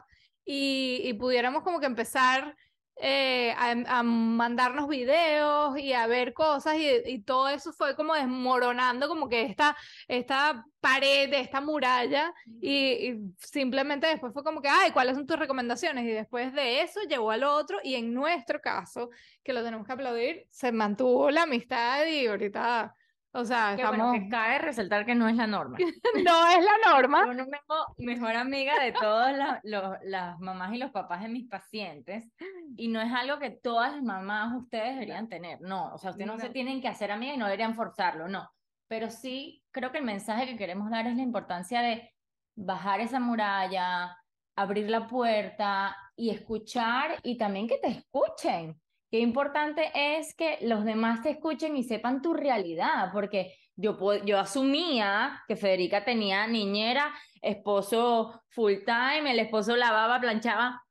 y, 0.46 1.00
y 1.04 1.12
pudiéramos 1.14 1.62
como 1.62 1.78
que 1.78 1.86
empezar 1.86 2.56
eh, 3.00 3.54
a, 3.56 4.02
mandarnos 4.02 4.88
videos 4.88 5.78
y 5.78 5.92
a 5.92 6.06
ver 6.06 6.34
cosas 6.34 6.76
y, 6.78 7.20
todo 7.22 7.48
eso 7.48 7.72
fue 7.72 7.94
como 7.94 8.14
desmoronando 8.14 9.08
como 9.08 9.28
que 9.28 9.42
esta, 9.42 9.76
esta 10.08 10.64
pared, 10.80 11.32
esta 11.32 11.60
muralla 11.60 12.32
y, 12.60 13.14
simplemente 13.38 14.06
después 14.06 14.32
fue 14.32 14.42
como 14.42 14.60
que, 14.60 14.68
ay, 14.68 14.90
¿cuáles 14.90 15.16
son 15.16 15.26
tus 15.26 15.38
recomendaciones? 15.38 16.04
Y 16.04 16.10
después 16.10 16.52
de 16.52 16.82
eso 16.82 17.00
llegó 17.08 17.30
al 17.30 17.44
otro 17.44 17.78
y 17.82 17.94
en 17.94 18.12
nuestro 18.12 18.60
caso, 18.60 19.10
que 19.44 19.52
lo 19.52 19.62
tenemos 19.62 19.86
que 19.86 19.92
aplaudir, 19.92 20.46
se 20.50 20.72
mantuvo 20.72 21.30
la 21.30 21.42
amistad 21.42 22.06
y 22.06 22.26
ahorita 22.26 22.94
o 23.38 23.44
sea, 23.44 23.74
estamos... 23.74 24.12
que 24.12 24.28
cabe 24.28 24.58
resaltar 24.58 25.06
que 25.06 25.14
no 25.14 25.28
es 25.28 25.36
la 25.36 25.46
norma. 25.46 25.78
no 26.24 26.46
es 26.48 26.64
la 26.64 26.92
norma. 26.92 27.26
Yo 27.26 27.34
no 27.34 27.44
tengo 27.44 27.86
mejor 27.98 28.36
amiga 28.36 28.82
de 28.82 28.92
todas 28.92 29.60
las 30.02 30.40
mamás 30.40 30.72
y 30.74 30.78
los 30.78 30.90
papás 30.90 31.22
de 31.22 31.28
mis 31.28 31.48
pacientes 31.48 32.30
y 32.76 32.88
no 32.88 33.00
es 33.00 33.12
algo 33.12 33.38
que 33.38 33.50
todas 33.50 33.92
las 33.92 34.02
mamás 34.02 34.54
ustedes 34.56 34.94
deberían 34.94 35.28
tener, 35.28 35.60
no, 35.60 35.94
o 35.94 35.98
sea, 35.98 36.10
ustedes 36.10 36.26
no, 36.26 36.38
se 36.38 36.50
tienen 36.50 36.80
que 36.80 36.88
hacer 36.88 37.10
amigas 37.10 37.36
y 37.36 37.38
no 37.38 37.46
deberían 37.46 37.74
forzarlo, 37.74 38.28
no, 38.28 38.50
pero 38.88 39.10
sí 39.10 39.64
creo 39.70 39.92
que 39.92 39.98
el 39.98 40.04
mensaje 40.04 40.46
que 40.46 40.56
queremos 40.56 40.90
dar 40.90 41.06
es 41.06 41.16
la 41.16 41.22
importancia 41.22 41.80
de 41.80 42.12
bajar 42.56 43.00
esa 43.00 43.20
muralla, 43.20 44.16
abrir 44.56 44.90
la 44.90 45.06
puerta 45.06 45.96
y 46.16 46.30
escuchar 46.30 47.18
y 47.22 47.38
también 47.38 47.68
que 47.68 47.78
te 47.78 47.88
escuchen 47.88 48.80
qué 49.10 49.20
importante 49.20 49.90
es 49.94 50.34
que 50.34 50.58
los 50.62 50.84
demás 50.84 51.22
te 51.22 51.30
escuchen 51.30 51.76
y 51.76 51.84
sepan 51.84 52.22
tu 52.22 52.34
realidad, 52.34 53.10
porque 53.12 53.54
yo, 53.76 53.96
yo 54.24 54.38
asumía 54.38 55.42
que 55.46 55.56
Federica 55.56 56.04
tenía 56.04 56.46
niñera, 56.46 57.14
esposo 57.40 58.42
full 58.48 58.74
time, 58.84 59.30
el 59.30 59.38
esposo 59.38 59.76
lavaba, 59.76 60.20
planchaba. 60.20 60.82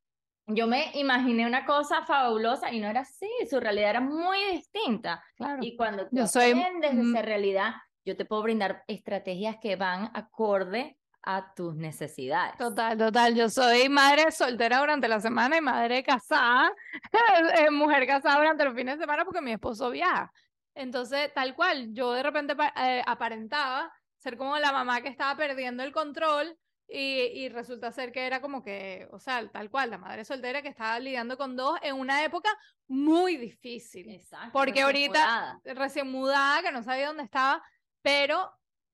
Yo 0.48 0.66
me 0.68 0.92
imaginé 0.94 1.46
una 1.46 1.66
cosa 1.66 2.06
fabulosa 2.06 2.72
y 2.72 2.80
no 2.80 2.88
era 2.88 3.02
así, 3.02 3.30
su 3.50 3.60
realidad 3.60 3.90
era 3.90 4.00
muy 4.00 4.38
distinta. 4.54 5.22
Claro. 5.36 5.60
Y 5.62 5.76
cuando 5.76 6.08
tú 6.08 6.16
yo 6.16 6.28
soy... 6.28 6.52
aprendes 6.52 6.94
esa 6.94 7.22
realidad, 7.22 7.74
yo 8.06 8.16
te 8.16 8.24
puedo 8.24 8.44
brindar 8.44 8.84
estrategias 8.88 9.58
que 9.62 9.76
van 9.76 10.10
acorde 10.14 10.98
a 11.30 11.54
tus 11.54 11.76
necesidades. 11.76 12.56
Total, 12.58 12.98
total. 12.98 13.36
Yo 13.36 13.50
soy 13.50 13.90
madre 13.90 14.32
soltera 14.32 14.80
durante 14.80 15.10
la 15.10 15.20
semana 15.20 15.58
y 15.58 15.62
madre 15.62 16.02
casada, 16.02 16.72
eh, 17.60 17.70
mujer 17.70 18.08
casada 18.08 18.38
durante 18.38 18.64
los 18.64 18.74
fines 18.74 18.96
de 18.96 19.04
semana 19.04 19.26
porque 19.26 19.42
mi 19.42 19.52
esposo 19.52 19.90
viaja. 19.90 20.32
Entonces, 20.74 21.34
tal 21.34 21.54
cual, 21.54 21.90
yo 21.92 22.14
de 22.14 22.24
repente 22.24 22.56
eh, 22.78 23.04
aparentaba 23.06 23.92
ser 24.16 24.38
como 24.38 24.58
la 24.58 24.72
mamá 24.72 25.02
que 25.02 25.10
estaba 25.10 25.36
perdiendo 25.36 25.84
el 25.84 25.92
control 25.92 26.58
y, 26.88 27.50
resulta 27.50 27.92
ser 27.92 28.14
que 28.14 28.26
era 28.26 28.40
como 28.40 28.64
que, 28.64 29.10
o 29.12 29.20
sea, 29.20 29.46
tal 29.50 29.70
cual, 29.70 29.90
la 29.90 29.98
madre 29.98 30.24
soltera 30.24 30.62
que 30.62 30.70
estaba 30.70 30.98
lidiando 30.98 31.38
con 31.38 31.58
dos 31.58 31.78
en 31.82 31.96
una 31.96 32.24
época 32.24 32.50
muy 32.88 33.36
difícil. 33.36 34.10
Exacto. 34.10 34.52
Porque 34.54 34.84
ahorita, 34.84 35.60
recién 35.66 36.10
mudada, 36.10 36.62
que 36.62 36.72
no 36.72 36.84
sabía 36.84 37.08
dónde 37.08 37.24
estaba, 37.24 37.62
pero 38.02 38.50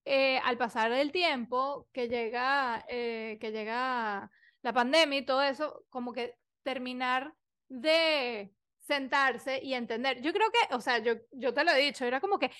eh, 0.05 0.39
al 0.43 0.57
pasar 0.57 0.91
del 0.91 1.12
tiempo 1.12 1.88
que 1.93 2.07
llega, 2.07 2.86
eh, 2.88 3.38
que 3.39 3.51
llega 3.51 4.29
la 4.62 4.74
pandemia 4.74 5.19
y 5.19 5.25
todo 5.25 5.41
eso, 5.41 5.86
como 5.89 6.13
que 6.13 6.36
terminar 6.63 7.33
de 7.69 8.53
sentarse 8.79 9.60
y 9.63 9.74
entender. 9.74 10.22
Yo 10.22 10.33
creo 10.33 10.50
que, 10.51 10.75
o 10.75 10.81
sea, 10.81 11.00
yo, 11.00 11.13
yo 11.31 11.53
te 11.53 11.63
lo 11.63 11.72
he 11.72 11.79
dicho, 11.79 12.05
era 12.05 12.19
como 12.19 12.38
que 12.38 12.51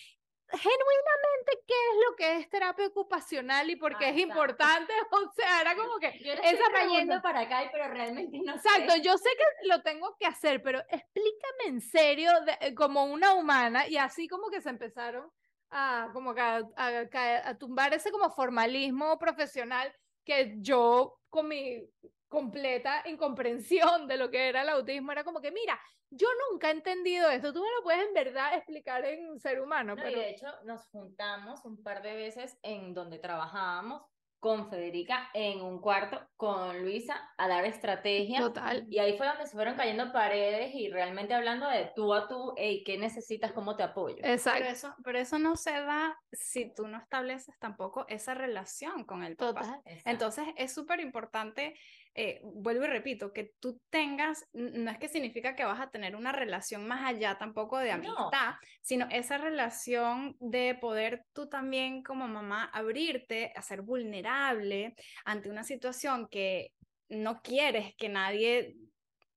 genuinamente 0.52 1.64
qué 1.68 1.74
es 1.74 2.10
lo 2.10 2.16
que 2.16 2.38
es 2.38 2.50
terapia 2.50 2.88
ocupacional 2.88 3.70
y 3.70 3.76
por 3.76 3.98
qué 3.98 4.10
es 4.10 4.18
importante. 4.18 4.94
O 5.12 5.32
sea, 5.36 5.62
era 5.62 5.76
como 5.76 5.98
que. 6.00 6.20
Yo 6.24 6.34
esa 6.34 6.72
cayendo 6.72 7.22
para 7.22 7.42
acá, 7.42 7.70
pero 7.72 7.88
realmente 7.88 8.40
no 8.44 8.56
Exacto, 8.56 8.96
yo 8.98 9.18
sé 9.18 9.30
que 9.38 9.68
lo 9.68 9.82
tengo 9.82 10.16
que 10.20 10.26
hacer, 10.26 10.62
pero 10.62 10.80
explícame 10.90 11.68
en 11.68 11.82
serio, 11.82 12.32
de, 12.42 12.74
como 12.74 13.06
una 13.06 13.34
humana, 13.34 13.88
y 13.88 13.98
así 13.98 14.28
como 14.28 14.50
que 14.50 14.62
se 14.62 14.70
empezaron 14.70 15.32
a, 15.74 16.10
como 16.13 16.32
a, 16.32 16.62
a, 16.75 17.50
a 17.50 17.58
tumbar 17.58 17.94
ese 17.94 18.12
como 18.12 18.30
formalismo 18.30 19.18
profesional 19.18 19.94
que 20.24 20.56
yo 20.60 21.20
con 21.30 21.48
mi 21.48 21.89
completa 22.27 23.03
incomprensión 23.06 24.08
de 24.08 24.18
lo 24.18 24.32
que 24.32 24.48
era 24.50 24.62
el 24.62 24.70
autismo, 24.70 25.12
era 25.12 25.24
como 25.24 25.42
que, 25.42 25.51
mira, 25.51 25.80
yo 26.10 26.27
nunca 26.50 26.70
he 26.70 26.72
entendido 26.72 27.30
esto, 27.30 27.53
tú 27.53 27.62
me 27.62 27.72
lo 27.77 27.84
puedes 27.84 28.08
en 28.08 28.13
verdad 28.13 28.56
explicar 28.56 29.03
en 29.06 29.39
ser 29.39 29.60
humano. 29.62 29.96
pero... 29.96 30.20
de 30.20 30.30
hecho 30.30 30.48
nos 30.63 30.88
juntamos 30.88 31.65
un 31.65 31.82
par 31.84 32.01
de 32.01 32.15
veces 32.15 32.58
en 32.62 32.94
donde 32.94 33.20
trabajábamos 33.20 34.03
con 34.44 34.70
Federica 34.70 35.30
en 35.34 35.62
un 35.62 35.80
cuarto 35.80 36.20
con 36.36 36.82
Luisa 36.82 37.16
a 37.38 37.48
dar 37.48 37.64
estrategia. 37.64 38.42
Total. 38.42 38.86
Y 38.90 39.00
ahí 39.00 39.18
fue 39.18 39.26
donde 39.26 39.48
se 39.48 39.54
fueron 39.56 39.76
cayendo 39.76 40.12
paredes 40.12 40.76
y 40.76 40.90
realmente 40.90 41.34
hablando 41.34 41.70
de 41.70 41.94
tú 41.96 42.14
a 42.14 42.28
tú, 42.28 42.54
hey, 42.58 42.84
¿qué 42.86 42.98
necesitas? 42.98 43.54
¿Cómo 43.54 43.78
te 43.78 43.84
apoyo? 43.84 44.18
Exacto. 44.22 44.60
Pero 44.60 44.70
eso, 44.74 44.96
pero 45.02 45.20
eso 45.20 45.40
no 45.40 45.56
se 45.56 45.72
da 45.72 46.20
si 46.34 46.74
tú 46.76 46.88
no 46.90 46.98
estableces 46.98 47.58
tampoco 47.58 48.06
esa 48.10 48.34
relación 48.34 49.06
con 49.06 49.24
el 49.24 49.38
papá. 49.38 49.62
Total. 49.62 49.82
Entonces 50.04 50.46
es 50.58 50.74
súper 50.74 51.00
importante 51.00 51.80
eh, 52.15 52.41
vuelvo 52.43 52.86
y 52.86 52.88
repito, 52.88 53.34
que 53.34 53.53
tú 53.60 53.82
tengas, 53.89 54.46
no 54.53 54.91
es 54.91 55.00
que 55.00 55.08
significa 55.08 55.55
que 55.55 55.65
vas 55.65 55.82
a 55.82 55.89
tener 55.89 56.15
una 56.15 56.32
relación 56.32 56.88
más 56.88 57.03
allá 57.03 57.39
tampoco 57.39 57.79
de 57.79 57.91
amistad, 57.91 58.53
sino 58.82 59.08
esa 59.10 59.39
relación 59.39 60.36
de 60.39 60.75
poder 60.75 61.25
tú 61.34 61.50
también 61.50 62.03
como 62.03 62.27
mamá 62.27 62.65
abrirte 62.65 63.51
a 63.55 63.63
ser 63.63 63.82
vulnerable 63.82 64.96
ante 65.25 65.50
una 65.50 65.63
situación 65.63 66.27
que 66.29 66.72
no 67.10 67.41
quieres 67.41 67.96
que 67.96 68.10
nadie 68.10 68.75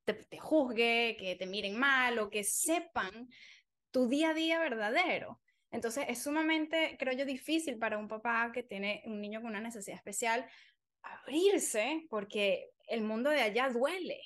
te, 0.04 0.12
te 0.12 0.38
juzgue, 0.38 1.16
que 1.18 1.37
te 1.37 1.47
miren 1.47 1.78
mal 1.78 2.18
o 2.18 2.28
que 2.28 2.45
sepan 2.45 3.28
tu 3.90 4.06
día 4.06 4.30
a 4.30 4.35
día 4.35 4.61
verdadero. 4.61 5.40
Entonces 5.71 6.04
es 6.09 6.23
sumamente, 6.23 6.97
creo 6.99 7.14
yo, 7.14 7.25
difícil 7.25 7.78
para 7.78 7.99
un 7.99 8.09
papá 8.09 8.50
que 8.52 8.62
tiene 8.62 9.02
un 9.06 9.21
niño 9.21 9.40
con 9.40 9.50
una 9.50 9.61
necesidad 9.61 9.97
especial 9.97 10.47
abrirse 11.15 12.07
porque 12.11 12.71
el 12.87 13.03
mundo 13.03 13.31
de 13.31 13.43
allá 13.43 13.69
duele. 13.69 14.21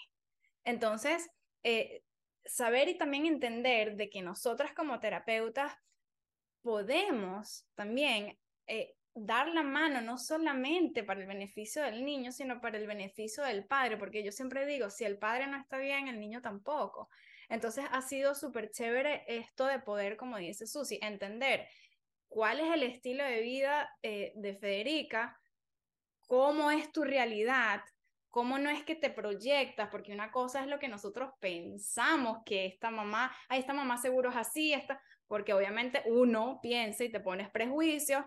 Entonces, 0.65 1.29
eh, 1.63 2.03
saber 2.45 2.89
y 2.89 2.99
también 2.99 3.27
entender 3.27 3.97
de 3.97 4.11
que 4.11 4.23
nosotras 4.23 4.73
como 4.75 5.01
terapeutas 5.01 5.73
podemos 6.63 7.67
también 7.75 8.39
eh, 8.67 8.95
dar 9.15 9.49
la 9.49 9.63
mano 9.63 10.01
no 10.01 10.19
solamente 10.19 11.03
para 11.03 11.21
el 11.21 11.27
beneficio 11.27 11.83
del 11.83 12.05
niño, 12.05 12.33
sino 12.33 12.61
para 12.61 12.79
el 12.79 12.87
beneficio 12.87 13.43
del 13.45 13.67
padre, 13.67 13.97
porque 13.97 14.23
yo 14.23 14.33
siempre 14.33 14.67
digo, 14.67 14.91
si 14.91 15.05
el 15.05 15.19
padre 15.19 15.47
no 15.47 15.57
está 15.57 15.79
bien, 15.79 16.09
el 16.09 16.21
niño 16.21 16.41
tampoco. 16.41 17.09
Entonces 17.49 17.85
ha 17.91 18.03
sido 18.03 18.35
súper 18.35 18.71
chévere 18.71 19.25
esto 19.27 19.67
de 19.67 19.81
poder, 19.81 20.17
como 20.17 20.37
dice 20.37 20.67
Susi, 20.67 20.99
entender 21.03 21.67
cuál 22.29 22.61
es 22.61 22.73
el 22.73 22.85
estilo 22.85 23.25
de 23.25 23.41
vida 23.41 23.91
eh, 24.03 24.33
de 24.37 24.55
Federica, 24.55 25.40
cómo 26.31 26.71
es 26.71 26.93
tu 26.93 27.03
realidad, 27.03 27.83
cómo 28.31 28.57
no 28.57 28.71
es 28.71 28.85
que 28.85 28.95
te 28.95 29.11
proyectas, 29.11 29.89
porque 29.91 30.13
una 30.13 30.31
cosa 30.31 30.61
es 30.61 30.69
lo 30.69 30.79
que 30.79 30.87
nosotros 30.87 31.33
pensamos 31.41 32.39
que 32.47 32.67
esta 32.67 32.93
mamá, 32.93 33.35
ay, 33.49 33.59
esta 33.59 33.75
mamá 33.75 33.99
seguro 33.99 34.31
es 34.31 34.37
así, 34.37 34.73
esta, 34.73 35.03
porque 35.27 35.53
obviamente 35.53 36.05
uno 36.07 36.61
piensa 36.63 37.03
y 37.03 37.11
te 37.11 37.19
pones 37.19 37.51
prejuicios, 37.51 38.25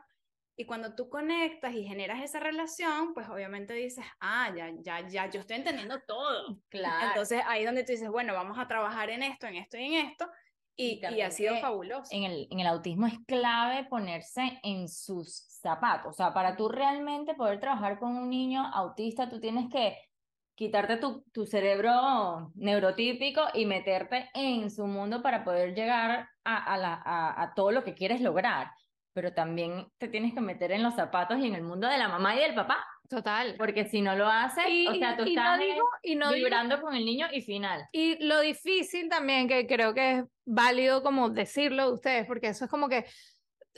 y 0.58 0.66
cuando 0.66 0.96
tú 0.96 1.08
conectas 1.08 1.74
y 1.76 1.86
generas 1.86 2.22
esa 2.22 2.42
relación, 2.42 3.14
pues 3.14 3.30
obviamente 3.30 3.74
dices, 3.74 4.04
ah, 4.20 4.52
ya, 4.54 4.70
ya, 4.82 5.08
ya, 5.08 5.30
yo 5.30 5.40
estoy 5.40 5.56
entendiendo 5.56 6.02
todo. 6.02 6.60
Claro. 6.68 7.08
Entonces 7.08 7.42
ahí 7.48 7.62
es 7.62 7.66
donde 7.66 7.86
tú 7.86 7.94
dices, 7.94 8.10
bueno, 8.10 8.34
vamos 8.34 8.60
a 8.60 8.68
trabajar 8.68 9.12
en 9.12 9.24
esto, 9.24 9.48
en 9.48 9.56
esto 9.56 9.78
y 9.78 9.86
en 9.86 10.08
esto, 10.08 10.30
y, 10.76 11.02
ha 11.22 11.32
sido 11.32 11.58
fabuloso. 11.58 12.10
En 12.12 12.24
el, 12.24 12.48
en 12.50 12.60
el 12.60 12.68
autismo 12.68 13.08
es 13.08 13.20
clave 13.28 13.86
ponerse 13.86 14.60
en 14.64 14.88
sus 14.88 15.46
zapatos. 15.62 16.12
O 16.12 16.14
sea, 16.14 16.34
para 16.34 16.56
tú 16.56 16.70
realmente 16.70 17.36
poder 17.36 17.60
trabajar 17.60 18.00
con 18.00 18.16
un 18.16 18.30
niño 18.30 18.66
autista, 18.74 19.30
tú 19.30 19.40
tienes 19.40 19.70
que 19.72 19.98
quitarte 20.56 20.98
tu, 20.98 21.24
tu 21.32 21.46
cerebro 21.46 22.52
neurotípico 22.56 23.42
y 23.54 23.66
meterte 23.66 24.30
en 24.34 24.70
su 24.70 24.86
mundo 24.86 25.22
para 25.22 25.44
poder 25.44 25.74
llegar 25.74 26.30
a, 26.44 26.74
a, 26.74 26.78
la, 26.78 26.94
a, 26.94 27.42
a 27.42 27.54
todo 27.54 27.72
lo 27.72 27.84
que 27.84 27.94
quieres 27.94 28.22
lograr. 28.22 28.72
Pero 29.14 29.34
también 29.34 29.88
te 30.00 30.08
tienes 30.08 30.34
que 30.34 30.42
meter 30.42 30.72
en 30.72 30.84
los 30.84 30.96
zapatos 30.96 31.38
y 31.40 31.48
en 31.48 31.56
el 31.56 31.64
mundo 31.64 31.88
de 31.88 31.98
la 31.98 32.08
mamá 32.08 32.36
y 32.36 32.40
del 32.40 32.56
papá. 32.56 32.84
Total. 33.14 33.56
Porque 33.58 33.86
si 33.86 34.02
no 34.02 34.16
lo 34.16 34.28
haces, 34.28 34.66
o 34.90 34.96
sea, 34.96 35.16
tú 35.16 35.24
estás 35.24 35.60
y 36.02 36.16
no 36.16 36.32
vibrando 36.32 36.82
con 36.82 36.96
el 36.96 37.06
niño 37.06 37.28
y 37.32 37.42
final. 37.42 37.88
Y 37.92 38.24
lo 38.26 38.40
difícil 38.42 39.08
también, 39.10 39.48
que 39.48 39.68
creo 39.68 39.94
que 39.94 40.12
es 40.12 40.24
válido 40.46 41.04
como 41.04 41.30
decirlo 41.30 41.88
de 41.88 41.94
ustedes, 41.94 42.26
porque 42.26 42.48
eso 42.48 42.66
es 42.66 42.72
como 42.72 42.90
que, 42.90 43.06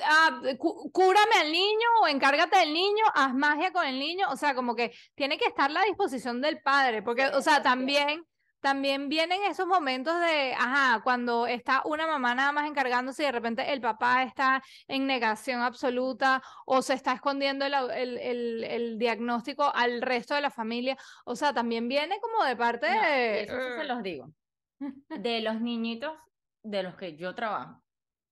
ah, 0.03 0.41
cúrame 0.57 1.35
al 1.41 1.51
niño 1.51 1.87
o 2.01 2.07
encárgate 2.07 2.57
del 2.59 2.73
niño, 2.73 3.03
haz 3.13 3.33
magia 3.33 3.71
con 3.71 3.85
el 3.85 3.99
niño, 3.99 4.27
o 4.29 4.37
sea, 4.37 4.55
como 4.55 4.75
que 4.75 4.93
tiene 5.15 5.37
que 5.37 5.45
estar 5.45 5.69
a 5.69 5.73
la 5.73 5.83
disposición 5.83 6.41
del 6.41 6.61
padre, 6.61 7.01
porque, 7.01 7.27
o 7.27 7.41
sea, 7.41 7.61
también 7.61 8.23
también 8.65 9.09
vienen 9.09 9.43
esos 9.43 9.67
momentos 9.67 10.19
de, 10.19 10.55
ajá, 10.55 10.99
cuando 11.03 11.45
está 11.45 11.83
una 11.85 12.07
mamá 12.07 12.33
nada 12.33 12.51
más 12.51 12.67
encargándose 12.67 13.21
y 13.21 13.27
de 13.27 13.31
repente 13.31 13.71
el 13.71 13.79
papá 13.79 14.23
está 14.23 14.59
en 14.87 15.05
negación 15.05 15.61
absoluta 15.61 16.41
o 16.65 16.81
se 16.81 16.95
está 16.95 17.13
escondiendo 17.13 17.63
el, 17.63 17.75
el, 17.91 18.63
el, 18.63 18.97
diagnóstico 18.97 19.71
al 19.71 20.01
resto 20.01 20.33
de 20.33 20.41
la 20.41 20.49
familia. 20.49 20.97
O 21.25 21.35
sea, 21.35 21.53
también 21.53 21.87
viene 21.87 22.19
como 22.19 22.43
de 22.43 22.55
parte 22.55 22.87
de... 22.87 23.43
Eso 23.43 23.53
se 23.53 23.83
los 23.83 24.01
digo. 24.01 24.31
De 25.09 25.41
los 25.41 25.61
niñitos 25.61 26.17
de 26.63 26.81
los 26.81 26.95
que 26.95 27.15
yo 27.15 27.35
trabajo, 27.35 27.83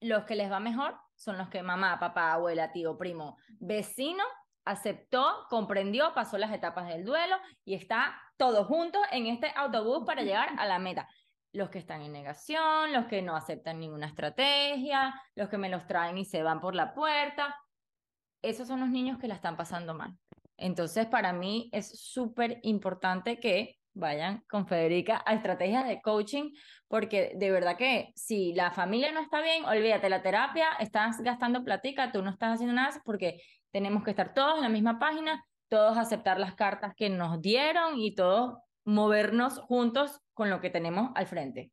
los 0.02 0.24
que 0.24 0.36
les 0.36 0.52
va 0.52 0.60
mejor 0.60 0.98
son 1.16 1.38
los 1.38 1.48
que 1.50 1.62
mamá, 1.62 2.00
papá, 2.00 2.34
abuela, 2.34 2.72
tío, 2.72 2.98
primo, 2.98 3.38
vecino 3.60 4.24
aceptó, 4.66 5.46
comprendió, 5.50 6.14
pasó 6.14 6.38
las 6.38 6.52
etapas 6.52 6.88
del 6.88 7.06
duelo 7.06 7.36
y 7.66 7.76
está 7.76 8.16
todos 8.38 8.68
juntos 8.68 9.02
en 9.12 9.28
este 9.28 9.52
autobús 9.56 10.04
para 10.06 10.22
llegar 10.22 10.50
a 10.58 10.66
la 10.66 10.80
meta. 10.80 11.08
Los 11.52 11.70
que 11.70 11.80
están 11.80 12.02
en 12.02 12.14
negación, 12.14 12.94
los 12.94 13.06
que 13.06 13.22
no 13.22 13.36
aceptan 13.36 13.80
ninguna 13.80 14.08
estrategia, 14.08 15.14
los 15.36 15.50
que 15.50 15.58
me 15.58 15.70
los 15.70 15.86
traen 15.86 16.18
y 16.18 16.26
se 16.26 16.42
van 16.42 16.60
por 16.60 16.76
la 16.76 16.94
puerta. 16.94 17.56
Esos 18.42 18.68
son 18.68 18.80
los 18.80 18.90
niños 18.90 19.20
que 19.20 19.28
la 19.28 19.36
están 19.36 19.56
pasando 19.56 19.94
mal. 19.94 20.18
Entonces, 20.58 21.06
para 21.08 21.34
mí 21.34 21.70
es 21.72 22.00
súper 22.00 22.60
importante 22.64 23.40
que 23.40 23.78
vayan 23.94 24.44
con 24.50 24.68
Federica 24.68 25.22
a 25.26 25.34
estrategias 25.34 25.88
de 25.88 26.02
coaching, 26.02 26.52
porque 26.88 27.34
de 27.36 27.52
verdad 27.52 27.78
que 27.78 28.12
si 28.16 28.54
la 28.54 28.72
familia 28.72 29.12
no 29.12 29.20
está 29.20 29.42
bien, 29.42 29.66
olvídate, 29.66 30.10
la 30.10 30.22
terapia, 30.22 30.70
estás 30.80 31.22
gastando 31.22 31.64
platica, 31.64 32.12
tú 32.12 32.22
no 32.22 32.32
estás 32.32 32.56
haciendo 32.56 32.74
nada, 32.74 33.02
porque 33.06 33.42
tenemos 33.74 34.04
que 34.04 34.12
estar 34.12 34.34
todos 34.34 34.58
en 34.58 34.62
la 34.62 34.70
misma 34.70 35.00
página, 35.00 35.44
todos 35.68 35.98
aceptar 35.98 36.40
las 36.40 36.54
cartas 36.54 36.94
que 36.96 37.10
nos 37.10 37.42
dieron 37.42 37.98
y 37.98 38.16
todos 38.16 38.60
movernos 38.86 39.60
juntos 39.60 40.22
con 40.34 40.50
lo 40.50 40.62
que 40.62 40.70
tenemos 40.70 41.12
al 41.16 41.26
frente. 41.26 41.72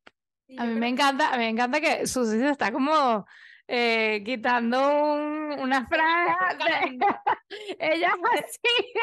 A 0.57 0.65
mí 0.65 0.73
me 0.73 0.89
encanta, 0.89 1.37
me 1.37 1.47
encanta 1.47 1.79
que 1.79 2.07
Susi 2.07 2.39
se 2.39 2.49
está 2.49 2.71
como 2.71 3.25
eh, 3.73 4.21
quitando 4.25 4.79
una 4.81 5.87
franja. 5.87 6.57
ella 7.79 8.13
es 8.35 8.43
así, 8.43 8.93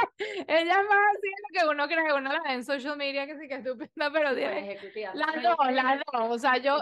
ella 0.46 0.80
es 0.80 0.88
más 0.88 1.16
así 1.16 1.28
lo 1.42 1.60
que 1.60 1.68
uno 1.70 1.86
cree, 1.86 2.04
que 2.04 2.12
uno 2.12 2.30
la 2.30 2.42
ve 2.42 2.52
en 2.52 2.64
social 2.64 2.96
media 2.98 3.26
que 3.26 3.38
sí 3.38 3.48
que 3.48 3.54
es 3.54 3.60
estupenda, 3.60 4.12
pero 4.12 4.34
tiene 4.34 4.78
las 5.14 5.42
dos, 5.42 5.56
las 5.72 6.02
dos, 6.12 6.30
o 6.30 6.38
sea, 6.38 6.58
yo, 6.58 6.80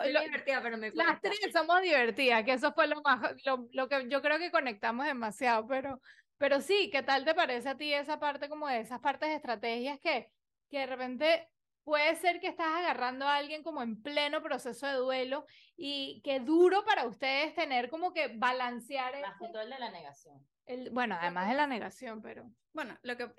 pero 0.62 0.76
me 0.78 0.90
las 0.90 1.20
tres 1.20 1.38
somos 1.52 1.80
divertidas, 1.80 2.42
que 2.42 2.54
eso 2.54 2.72
fue 2.72 2.88
lo 2.88 3.00
más, 3.02 3.20
lo, 3.44 3.68
lo 3.72 3.88
que 3.88 4.08
yo 4.08 4.20
creo 4.20 4.38
que 4.38 4.50
conectamos 4.50 5.06
demasiado, 5.06 5.68
pero, 5.68 6.00
pero 6.38 6.60
sí, 6.60 6.90
¿qué 6.90 7.04
tal 7.04 7.24
te 7.24 7.34
parece 7.34 7.68
a 7.68 7.76
ti 7.76 7.94
esa 7.94 8.18
parte 8.18 8.48
como 8.48 8.66
de 8.66 8.80
esas 8.80 8.98
partes 8.98 9.28
de 9.28 9.36
estrategias 9.36 10.00
que, 10.00 10.28
que 10.70 10.80
de 10.80 10.86
repente 10.86 11.48
puede 11.86 12.16
ser 12.16 12.40
que 12.40 12.48
estás 12.48 12.66
agarrando 12.66 13.28
a 13.28 13.36
alguien 13.36 13.62
como 13.62 13.80
en 13.80 14.02
pleno 14.02 14.42
proceso 14.42 14.88
de 14.88 14.94
duelo 14.94 15.46
y 15.76 16.20
que 16.24 16.40
duro 16.40 16.84
para 16.84 17.06
ustedes 17.06 17.54
tener 17.54 17.88
como 17.90 18.12
que 18.12 18.26
balancear 18.36 19.14
Más 19.20 19.38
que 19.38 19.46
todo 19.46 19.62
el 19.62 19.70
de 19.70 19.78
la 19.78 19.90
negación. 19.92 20.44
El, 20.66 20.90
bueno, 20.90 21.16
además 21.18 21.48
de 21.48 21.54
la 21.54 21.68
negación, 21.68 22.20
pero... 22.22 22.50
Bueno, 22.72 22.98
lo 23.02 23.16
que 23.16 23.32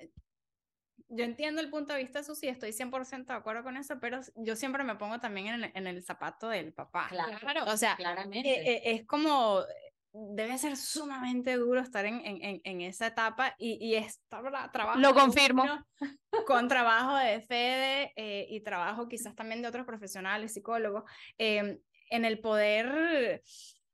yo 1.09 1.25
entiendo 1.25 1.59
el 1.59 1.69
punto 1.69 1.91
de 1.91 1.99
vista 1.99 2.19
de 2.19 2.23
Susi, 2.23 2.47
estoy 2.47 2.71
100% 2.71 3.25
de 3.25 3.33
acuerdo 3.33 3.63
con 3.63 3.75
eso, 3.75 3.99
pero 3.99 4.21
yo 4.37 4.55
siempre 4.55 4.85
me 4.85 4.95
pongo 4.95 5.19
también 5.19 5.47
en 5.47 5.63
el, 5.65 5.71
en 5.73 5.85
el 5.85 6.01
zapato 6.01 6.47
del 6.47 6.71
papá. 6.71 7.07
Claro, 7.09 7.65
o 7.69 7.75
sea, 7.75 7.97
claramente. 7.97 8.49
eh, 8.49 8.75
eh, 8.75 8.81
es 8.85 9.05
como, 9.05 9.59
debe 10.31 10.57
ser 10.57 10.77
sumamente 10.77 11.55
duro 11.57 11.79
estar 11.79 12.05
en, 12.05 12.21
en, 12.25 12.61
en 12.63 12.81
esa 12.81 13.07
etapa 13.07 13.53
y, 13.57 13.77
y 13.85 13.95
está 13.95 14.41
trabajo. 14.71 14.99
Lo 14.99 15.13
confirmo. 15.13 15.63
Con 16.45 16.67
trabajo 16.67 17.15
de 17.15 17.41
Fede 17.41 18.13
eh, 18.15 18.47
y 18.49 18.61
trabajo 18.61 19.07
quizás 19.07 19.35
también 19.35 19.61
de 19.61 19.67
otros 19.67 19.85
profesionales, 19.85 20.53
psicólogos, 20.53 21.03
em, 21.37 21.79
en 22.09 22.25
el 22.25 22.39
poder, 22.39 23.43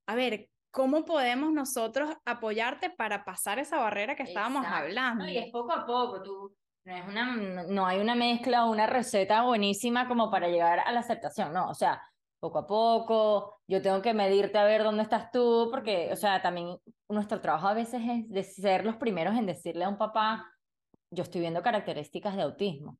a 0.05 0.15
ver, 0.15 0.49
¿cómo 0.71 1.03
podemos 1.05 1.51
nosotros 1.51 2.15
apoyarte 2.25 2.89
para 2.89 3.25
pasar 3.25 3.59
esa 3.59 3.79
barrera 3.79 4.15
que 4.15 4.23
estábamos 4.23 4.63
Exacto. 4.63 4.85
hablando? 4.85 5.27
Y 5.27 5.37
es 5.37 5.51
poco 5.51 5.71
a 5.73 5.85
poco, 5.85 6.21
tú, 6.21 6.55
no, 6.85 6.95
es 6.95 7.07
una, 7.07 7.35
no 7.63 7.85
hay 7.87 7.99
una 7.99 8.15
mezcla 8.15 8.65
o 8.65 8.71
una 8.71 8.87
receta 8.87 9.43
buenísima 9.43 10.07
como 10.07 10.29
para 10.29 10.47
llegar 10.47 10.79
a 10.79 10.91
la 10.91 10.99
aceptación, 10.99 11.53
no, 11.53 11.69
o 11.69 11.73
sea, 11.73 12.01
poco 12.43 12.59
a 12.59 12.67
poco, 12.67 13.55
yo 13.67 13.81
tengo 13.81 14.01
que 14.01 14.13
medirte 14.13 14.57
a 14.57 14.65
ver 14.65 14.83
dónde 14.83 15.03
estás 15.03 15.31
tú, 15.31 15.69
porque, 15.71 16.09
o 16.11 16.17
sea, 16.17 16.41
también 16.41 16.77
nuestro 17.07 17.39
trabajo 17.39 17.67
a 17.69 17.73
veces 17.73 18.01
es 18.03 18.29
de 18.29 18.43
ser 18.43 18.85
los 18.85 18.97
primeros 18.97 19.37
en 19.37 19.45
decirle 19.45 19.85
a 19.85 19.89
un 19.89 19.97
papá, 19.97 20.45
yo 21.09 21.23
estoy 21.23 21.39
viendo 21.39 21.61
características 21.61 22.35
de 22.35 22.41
autismo. 22.41 22.99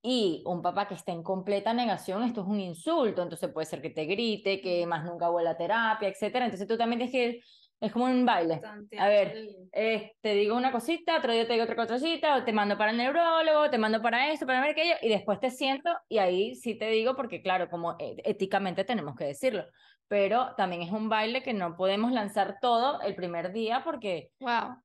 Y 0.00 0.44
un 0.46 0.62
papá 0.62 0.86
que 0.86 0.94
esté 0.94 1.10
en 1.10 1.24
completa 1.24 1.74
negación, 1.74 2.22
esto 2.22 2.42
es 2.42 2.46
un 2.46 2.60
insulto, 2.60 3.22
entonces 3.22 3.50
puede 3.52 3.66
ser 3.66 3.82
que 3.82 3.90
te 3.90 4.04
grite, 4.04 4.60
que 4.60 4.86
más 4.86 5.04
nunca 5.04 5.28
vuelva 5.28 5.50
a 5.50 5.56
terapia, 5.56 6.08
etcétera. 6.08 6.44
Entonces 6.44 6.68
tú 6.68 6.76
también 6.76 7.00
tienes 7.00 7.12
que 7.12 7.40
es 7.84 7.92
como 7.92 8.06
un 8.06 8.24
baile. 8.24 8.60
A 8.98 9.08
ver, 9.08 9.36
eh, 9.72 10.12
te 10.20 10.34
digo 10.34 10.56
una 10.56 10.72
cosita, 10.72 11.18
otro 11.18 11.32
día 11.32 11.46
te 11.46 11.52
digo 11.52 11.64
otra 11.64 11.86
cosita, 11.86 12.36
o 12.36 12.44
te 12.44 12.52
mando 12.52 12.78
para 12.78 12.92
el 12.92 12.96
neurólogo, 12.96 13.68
te 13.68 13.78
mando 13.78 14.00
para 14.00 14.32
esto, 14.32 14.46
para 14.46 14.60
ver 14.60 14.70
aquello, 14.70 14.94
y 15.02 15.08
después 15.08 15.38
te 15.38 15.50
siento 15.50 15.90
y 16.08 16.18
ahí 16.18 16.54
sí 16.54 16.76
te 16.76 16.88
digo, 16.88 17.14
porque 17.14 17.42
claro, 17.42 17.68
como 17.68 17.96
éticamente 17.98 18.84
tenemos 18.84 19.16
que 19.16 19.26
decirlo, 19.26 19.66
pero 20.08 20.54
también 20.56 20.82
es 20.82 20.90
un 20.90 21.08
baile 21.08 21.42
que 21.42 21.52
no 21.52 21.76
podemos 21.76 22.12
lanzar 22.12 22.56
todo 22.60 23.00
el 23.02 23.14
primer 23.14 23.52
día 23.52 23.82
porque... 23.84 24.30
Wow. 24.40 24.76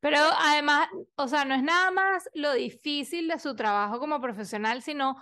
Pero 0.00 0.18
además, 0.38 0.88
o 1.14 1.28
sea, 1.28 1.44
no 1.44 1.54
es 1.54 1.62
nada 1.62 1.92
más 1.92 2.28
lo 2.34 2.54
difícil 2.54 3.28
de 3.28 3.38
su 3.38 3.54
trabajo 3.54 4.00
como 4.00 4.20
profesional, 4.20 4.82
sino, 4.82 5.14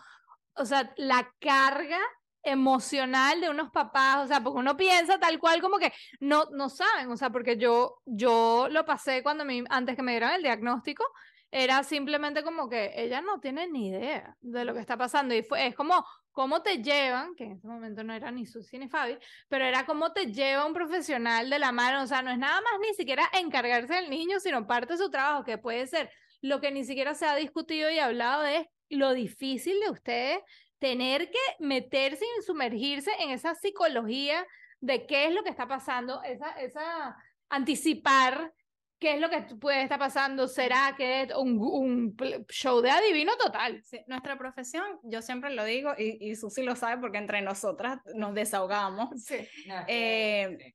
o 0.55 0.65
sea, 0.65 0.91
la 0.97 1.31
carga 1.39 1.99
emocional 2.43 3.41
de 3.41 3.51
unos 3.51 3.71
papás, 3.71 4.25
o 4.25 4.27
sea, 4.29 4.43
porque 4.43 4.59
uno 4.59 4.77
piensa 4.77 5.19
tal 5.19 5.39
cual 5.39 5.61
como 5.61 5.79
que 5.79 5.93
no, 6.21 6.45
no 6.53 6.69
saben, 6.69 7.11
o 7.11 7.17
sea, 7.17 7.31
porque 7.31 7.57
yo, 7.57 7.97
yo 8.07 8.69
lo 8.71 8.85
pasé 8.85 9.23
cuando 9.23 9.45
me, 9.45 9.65
antes 9.71 9.97
que 9.97 10.03
me 10.03 10.13
dieran 10.13 10.35
el 10.35 10.43
diagnóstico, 10.43 11.05
era 11.51 11.83
simplemente 11.83 12.43
como 12.43 12.69
que 12.69 12.93
ella 12.95 13.21
no 13.23 13.41
tiene 13.41 13.69
ni 13.69 13.89
idea 13.89 14.37
de 14.41 14.65
lo 14.65 14.75
que 14.75 14.81
está 14.81 14.97
pasando 14.97 15.35
y 15.35 15.43
fue, 15.43 15.67
es 15.67 15.75
como 15.75 16.05
cómo 16.31 16.63
te 16.63 16.83
llevan, 16.83 17.35
que 17.35 17.45
en 17.45 17.53
ese 17.53 17.67
momento 17.67 18.05
no 18.05 18.13
era 18.13 18.31
ni 18.31 18.47
Susi 18.47 18.79
ni 18.79 18.89
Fabi, 18.89 19.19
pero 19.49 19.65
era 19.65 19.85
cómo 19.87 20.13
te 20.13 20.31
lleva 20.33 20.67
un 20.67 20.75
profesional 20.75 21.51
de 21.51 21.59
la 21.59 21.73
mano, 21.73 22.03
o 22.03 22.07
sea, 22.07 22.23
no 22.23 22.31
es 22.31 22.39
nada 22.39 22.61
más 22.61 22.75
ni 22.81 22.95
siquiera 22.95 23.25
encargarse 23.33 23.95
del 23.95 24.11
niño, 24.11 24.39
sino 24.39 24.67
parte 24.67 24.93
de 24.93 24.99
su 24.99 25.11
trabajo, 25.11 25.43
que 25.43 25.59
puede 25.59 25.87
ser 25.87 26.11
lo 26.41 26.61
que 26.61 26.71
ni 26.71 26.85
siquiera 26.85 27.15
se 27.15 27.27
ha 27.27 27.35
discutido 27.35 27.91
y 27.91 27.99
hablado 27.99 28.43
de 28.43 28.71
lo 28.91 29.13
difícil 29.13 29.81
de 29.81 29.91
ustedes 29.91 30.39
tener 30.79 31.31
que 31.31 31.39
meterse 31.59 32.25
y 32.25 32.43
sumergirse 32.43 33.11
en 33.21 33.31
esa 33.31 33.55
psicología 33.55 34.47
de 34.81 35.07
qué 35.07 35.27
es 35.27 35.35
lo 35.35 35.43
que 35.43 35.51
está 35.51 35.67
pasando, 35.67 36.23
esa, 36.23 36.51
esa 36.61 37.17
anticipar 37.49 38.53
qué 38.99 39.15
es 39.15 39.21
lo 39.21 39.31
que 39.31 39.43
puede 39.61 39.83
estar 39.83 39.99
pasando, 39.99 40.49
será 40.49 40.95
que 40.97 41.23
es 41.23 41.35
un, 41.37 41.59
un 41.59 42.17
show 42.49 42.81
de 42.81 42.91
adivino 42.91 43.37
total. 43.37 43.81
Sí, 43.85 44.01
nuestra 44.09 44.37
profesión, 44.37 44.85
yo 45.05 45.23
siempre 45.23 45.55
lo 45.55 45.65
digo, 45.65 45.93
y, 45.97 46.19
y 46.21 46.35
Susi 46.35 46.63
lo 46.63 46.75
sabe 46.75 47.01
porque 47.01 47.19
entre 47.19 47.41
nosotras 47.41 48.01
nos 48.15 48.35
desahogamos. 48.35 49.11
Sí. 49.23 49.37
Eh, 49.87 50.75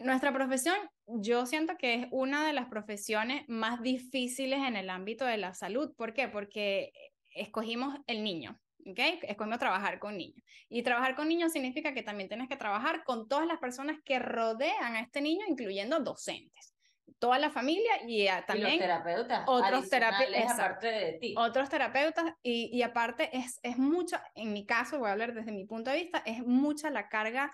nuestra 0.00 0.32
profesión, 0.32 0.76
yo 1.06 1.46
siento 1.46 1.76
que 1.76 1.94
es 1.94 2.06
una 2.12 2.46
de 2.46 2.52
las 2.52 2.68
profesiones 2.68 3.44
más 3.48 3.82
difíciles 3.82 4.60
en 4.60 4.76
el 4.76 4.88
ámbito 4.88 5.24
de 5.24 5.36
la 5.36 5.52
salud. 5.52 5.92
¿Por 5.96 6.14
qué? 6.14 6.28
Porque 6.28 6.92
escogimos 7.34 7.98
el 8.06 8.22
niño. 8.22 8.58
¿Okay? 8.86 9.20
Es 9.22 9.36
cuando 9.36 9.58
trabajar 9.58 9.98
con 9.98 10.16
niños. 10.16 10.44
Y 10.68 10.82
trabajar 10.82 11.14
con 11.14 11.28
niños 11.28 11.52
significa 11.52 11.92
que 11.94 12.02
también 12.02 12.28
tienes 12.28 12.48
que 12.48 12.56
trabajar 12.56 13.04
con 13.04 13.28
todas 13.28 13.46
las 13.46 13.58
personas 13.58 13.98
que 14.04 14.18
rodean 14.18 14.96
a 14.96 15.00
este 15.00 15.20
niño, 15.20 15.44
incluyendo 15.48 16.00
docentes, 16.00 16.74
toda 17.18 17.38
la 17.38 17.50
familia 17.50 17.92
y 18.06 18.26
también 18.46 18.74
y 18.74 18.78
los 18.78 18.80
terapeutas. 18.80 19.44
Otros 19.46 19.88
terapeutas. 19.88 20.52
aparte 20.52 20.86
de 20.86 21.12
ti. 21.14 21.34
Otros 21.36 21.68
terapeutas 21.68 22.34
y, 22.42 22.70
y 22.72 22.82
aparte 22.82 23.36
es, 23.36 23.60
es 23.62 23.78
mucha, 23.78 24.24
en 24.34 24.52
mi 24.52 24.66
caso, 24.66 24.98
voy 24.98 25.08
a 25.08 25.12
hablar 25.12 25.34
desde 25.34 25.52
mi 25.52 25.64
punto 25.64 25.90
de 25.90 25.98
vista, 25.98 26.22
es 26.26 26.44
mucha 26.44 26.90
la 26.90 27.08
carga 27.08 27.52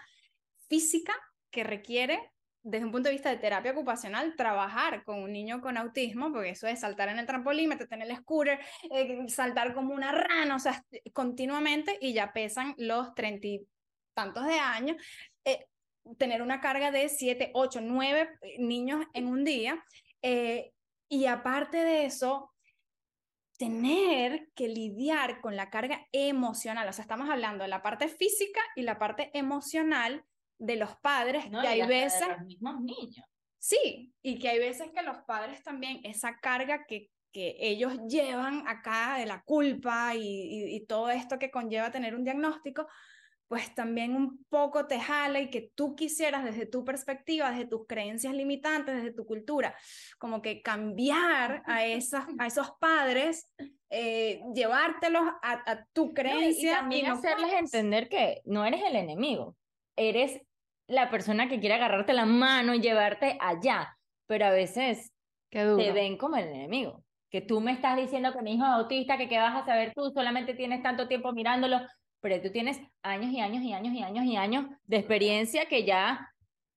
física 0.69 1.15
que 1.51 1.65
requiere 1.65 2.33
desde 2.69 2.85
un 2.85 2.93
punto 2.93 3.09
de 3.09 3.15
vista 3.15 3.31
de 3.31 3.39
terapia 3.39 3.73
ocupacional, 3.73 4.37
trabajar 4.37 5.03
con 5.05 5.23
un 5.23 5.33
niño 5.33 5.61
con 5.61 5.79
autismo, 5.79 6.31
porque 6.31 6.51
eso 6.51 6.67
es 6.67 6.81
saltar 6.81 7.09
en 7.09 7.19
el 7.19 7.27
trampolín, 7.27 7.71
meterte 7.71 7.95
en 7.95 8.03
el 8.03 8.17
scooter, 8.17 8.61
eh, 8.91 9.25
saltar 9.29 9.75
como 9.75 9.95
una 9.95 10.13
rana, 10.13 10.55
o 10.55 10.59
sea, 10.59 10.85
continuamente, 11.15 11.97
y 12.01 12.13
ya 12.13 12.33
pesan 12.33 12.75
los 12.77 13.15
treinta 13.15 13.47
y 13.47 13.67
tantos 14.15 14.45
de 14.47 14.59
años, 14.59 14.97
eh, 15.45 15.67
tener 16.19 16.43
una 16.43 16.61
carga 16.61 16.91
de 16.91 17.09
siete, 17.09 17.51
ocho, 17.55 17.81
nueve 17.81 18.29
niños 18.59 19.07
en 19.15 19.29
un 19.29 19.45
día, 19.45 19.83
eh, 20.21 20.73
y 21.09 21.25
aparte 21.25 21.79
de 21.79 22.05
eso, 22.05 22.53
tener 23.57 24.51
que 24.55 24.69
lidiar 24.69 25.41
con 25.41 25.57
la 25.57 25.71
carga 25.71 26.07
emocional, 26.13 26.87
o 26.87 26.93
sea, 26.93 27.03
estamos 27.03 27.31
hablando 27.31 27.65
de 27.65 27.69
la 27.69 27.83
parte 27.83 28.09
física 28.09 28.61
y 28.77 28.83
la 28.83 28.99
parte 28.99 29.31
emocional, 29.33 30.23
de 30.59 30.77
los 30.77 30.97
padres 30.97 31.51
no, 31.51 31.61
que 31.63 31.69
hay 31.69 31.87
veces 31.87 32.21
de 32.21 32.29
los 32.35 32.45
mismos 32.45 32.81
niños 32.81 33.27
sí 33.59 34.13
y 34.23 34.39
que 34.39 34.49
hay 34.49 34.59
veces 34.59 34.91
que 34.95 35.03
los 35.03 35.19
padres 35.27 35.63
también 35.63 36.01
esa 36.05 36.39
carga 36.39 36.85
que 36.87 37.11
que 37.33 37.57
ellos 37.61 37.93
llevan 38.09 38.67
acá 38.67 39.17
de 39.19 39.27
la 39.27 39.43
culpa 39.43 40.15
y, 40.15 40.23
y, 40.23 40.77
y, 40.77 40.87
todo 40.87 41.11
esto 41.11 41.39
que 41.39 41.51
conlleva 41.51 41.91
tener 41.91 42.15
un 42.15 42.25
diagnóstico, 42.25 42.89
pues 43.49 43.75
también 43.75 44.15
un 44.15 44.45
poco 44.51 44.87
te 44.87 45.01
jala 45.01 45.41
y 45.41 45.51
que 45.51 45.73
tú 45.75 45.97
quisieras 45.97 46.45
desde 46.45 46.67
tu 46.67 46.85
perspectiva, 46.85 47.51
desde 47.51 47.67
tus 47.67 47.87
creencias 47.87 48.35
limitantes, 48.35 48.97
desde 48.97 49.13
tu 49.13 49.25
cultura, 49.25 49.75
como 50.19 50.43
que 50.43 50.61
cambiar 50.63 51.63
a, 51.67 51.85
esas, 51.87 52.27
a 52.39 52.47
esos 52.47 52.73
padres, 52.79 53.51
eh, 53.91 54.43
llevártelos 54.55 55.23
a, 55.43 55.71
a, 55.71 55.87
tu 55.95 56.13
creencia. 56.13 56.73
No, 56.73 56.77
y 56.77 56.81
también 56.81 57.05
y 57.07 57.09
no 57.09 57.15
hacerles 57.15 57.51
puedes. 57.51 57.61
entender 57.61 58.09
que 58.11 58.43
no 58.45 58.67
eres 58.67 58.83
el 58.87 58.97
enemigo, 58.97 59.57
eres 59.97 60.43
la 60.89 61.11
persona 61.11 61.49
que 61.49 61.61
quiere 61.61 61.77
agarrarte 61.77 62.13
la 62.13 62.25
mano 62.25 62.75
y 62.75 62.81
llevarte 62.81 63.37
allá, 63.41 63.97
pero 64.27 64.47
a 64.47 64.51
veces 64.51 65.13
te 65.51 65.93
ven 65.93 66.17
como 66.17 66.37
el 66.37 66.49
enemigo. 66.49 67.05
Que 67.31 67.43
tú 67.43 67.61
me 67.61 67.73
estás 67.73 67.97
diciendo 67.97 68.33
que 68.33 68.43
mi 68.43 68.55
hijo 68.55 68.65
es 68.65 68.71
autista, 68.71 69.19
que 69.19 69.29
qué 69.29 69.39
vas 69.39 69.63
a 69.63 69.67
saber 69.67 69.93
tú, 69.95 70.11
solamente 70.11 70.55
tienes 70.55 70.83
tanto 70.83 71.07
tiempo 71.07 71.33
mirándolo, 71.33 71.81
pero 72.21 72.41
tú 72.41 72.51
tienes 72.51 72.81
años 73.03 73.31
y 73.33 73.41
años 73.41 73.63
y 73.63 73.73
años 73.75 73.95
y 73.95 74.03
años 74.03 74.25
y 74.25 74.37
años 74.37 74.67
de 74.87 74.97
experiencia 74.97 75.67
que 75.67 75.85
ya, 75.85 76.33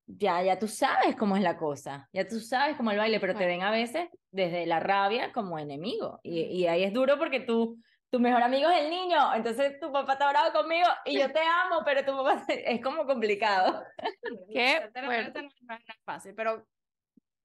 ya, 0.06 0.44
ya 0.44 0.60
tú 0.60 0.68
sabes 0.68 1.16
cómo 1.16 1.38
es 1.38 1.42
la 1.42 1.58
cosa, 1.58 2.10
ya 2.12 2.28
tú 2.28 2.42
sabes 2.42 2.76
cómo 2.76 2.92
el 2.92 2.98
baile, 2.98 3.22
pero 3.22 3.34
te 3.34 3.46
ven 3.46 3.62
a 3.62 3.72
veces 3.72 4.10
desde 4.30 4.66
la 4.66 4.82
rabia 4.82 5.32
como 5.32 5.58
enemigo. 5.58 6.20
Y, 6.22 6.42
y 6.42 6.68
ahí 6.68 6.84
es 6.84 6.92
duro 6.92 7.18
porque 7.18 7.40
tú 7.40 7.78
tu 8.12 8.20
mejor 8.20 8.44
amigo 8.44 8.70
es 8.70 8.82
el 8.82 8.90
niño, 8.90 9.34
entonces 9.34 9.80
tu 9.80 9.92
papá 9.92 10.14
está 10.14 10.30
bravo 10.30 10.52
conmigo 10.52 10.88
y 11.06 11.18
yo 11.18 11.32
te 11.32 11.40
amo, 11.40 11.82
pero 11.86 12.04
tu 12.04 12.12
papá 12.12 12.44
es 12.50 12.82
como 12.82 13.06
complicado. 13.06 13.84
Qué 14.54 14.92
bueno. 15.06 15.32
no 15.34 15.76
es 15.76 15.82
fácil, 16.04 16.34
pero 16.36 16.68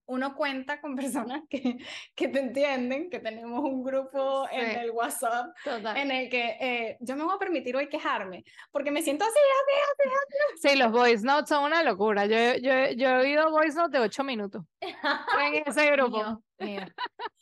uno 0.06 0.34
cuenta 0.34 0.80
con 0.80 0.94
personas 0.96 1.42
que, 1.50 1.76
que 2.14 2.28
te 2.28 2.38
entienden, 2.40 3.10
que 3.10 3.20
tenemos 3.20 3.62
un 3.62 3.82
grupo 3.82 4.46
sí. 4.48 4.56
en 4.56 4.78
el 4.78 4.90
WhatsApp 4.90 5.54
Total. 5.64 5.96
en 5.96 6.10
el 6.10 6.28
que 6.28 6.56
eh, 6.60 6.96
yo 7.00 7.16
me 7.16 7.24
voy 7.24 7.34
a 7.34 7.38
permitir 7.38 7.76
hoy 7.76 7.88
quejarme, 7.88 8.44
porque 8.70 8.90
me 8.90 9.02
siento 9.02 9.24
así, 9.24 9.34
así, 9.34 9.80
así, 9.82 10.14
así. 10.14 10.68
Sí, 10.68 10.78
los 10.78 10.92
voice 10.92 11.24
notes 11.24 11.48
son 11.48 11.64
una 11.64 11.82
locura. 11.82 12.26
Yo, 12.26 12.36
yo, 12.60 12.90
yo 12.96 13.08
he 13.08 13.16
oído 13.18 13.50
voice 13.50 13.76
notes 13.76 13.92
de 13.92 14.00
ocho 14.00 14.24
minutos 14.24 14.62
en 14.80 15.62
ese 15.66 15.90
grupo. 15.92 16.42
Mío, 16.58 16.86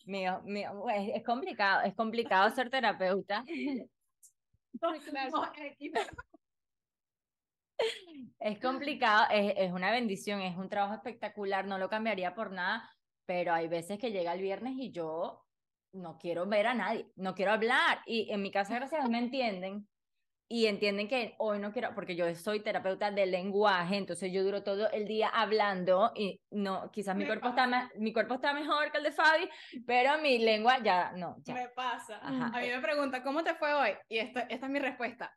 mío, 0.07 0.41
mío, 0.45 0.75
mío. 0.75 0.89
Es, 0.89 1.17
es 1.17 1.25
complicado, 1.25 1.83
es 1.83 1.95
complicado 1.95 2.51
ser 2.51 2.71
terapeuta. 2.71 3.45
Es 8.39 8.61
complicado, 8.61 9.27
es, 9.31 9.55
es, 9.57 9.73
una 9.73 9.91
bendición, 9.91 10.41
es 10.41 10.57
un 10.57 10.69
trabajo 10.69 10.95
espectacular, 10.95 11.67
no 11.67 11.79
lo 11.79 11.89
cambiaría 11.89 12.35
por 12.35 12.53
nada, 12.53 12.91
pero 13.27 13.55
hay 13.55 13.69
veces 13.69 13.99
que 13.99 14.13
llega 14.13 14.35
el 14.35 14.43
viernes 14.43 14.75
y 14.77 14.91
yo 14.93 15.45
no 15.93 16.19
quiero 16.19 16.47
ver 16.47 16.67
a 16.67 16.75
nadie, 16.75 17.07
no 17.17 17.35
quiero 17.35 17.53
hablar. 17.53 18.01
Y 18.07 18.31
en 18.31 18.43
mi 18.43 18.51
casa, 18.51 18.75
gracias 18.75 19.09
me 19.09 19.19
entienden, 19.19 19.89
y 20.49 20.67
entienden 20.67 21.09
que 21.09 21.35
hoy 21.39 21.59
no 21.59 21.73
quiero, 21.73 21.95
porque 21.95 22.17
yo 22.17 22.33
soy 22.35 22.61
terapeuta 22.61 23.11
de 23.11 23.27
lenguaje, 23.27 23.97
entonces 23.97 24.31
yo 24.31 24.45
duro 24.45 24.63
todo 24.63 24.91
el 24.91 25.07
día 25.07 25.29
hablando 25.29 26.13
y 26.15 26.41
no, 26.51 26.91
quizás 26.93 27.17
mi 27.17 27.25
cuerpo, 27.27 27.49
está 27.49 27.91
mi 27.97 28.13
cuerpo 28.13 28.35
está 28.35 28.53
mejor 28.53 28.93
que 28.93 28.99
el 28.99 29.05
de 29.05 29.13
Fabi, 29.13 29.49
pero 29.87 30.19
mi 30.19 30.39
lengua 30.39 30.83
ya 30.83 31.13
no. 31.13 31.37
Ya. 31.45 31.55
Me 31.55 31.69
pasa. 31.69 32.19
A 32.19 32.61
mí 32.61 32.69
me 32.69 32.81
pregunta, 32.81 33.23
¿cómo 33.23 33.43
te 33.43 33.55
fue 33.55 33.73
hoy? 33.73 33.91
Y 34.09 34.19
esta, 34.19 34.43
esta 34.43 34.67
es 34.67 34.73
mi 34.73 34.79
respuesta. 34.79 35.35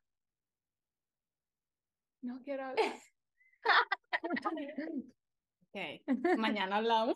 No 2.27 2.41
quiero 2.43 2.65
hablar. 2.65 2.93
ok, 5.63 6.37
mañana 6.37 6.75
hablamos. 6.75 7.15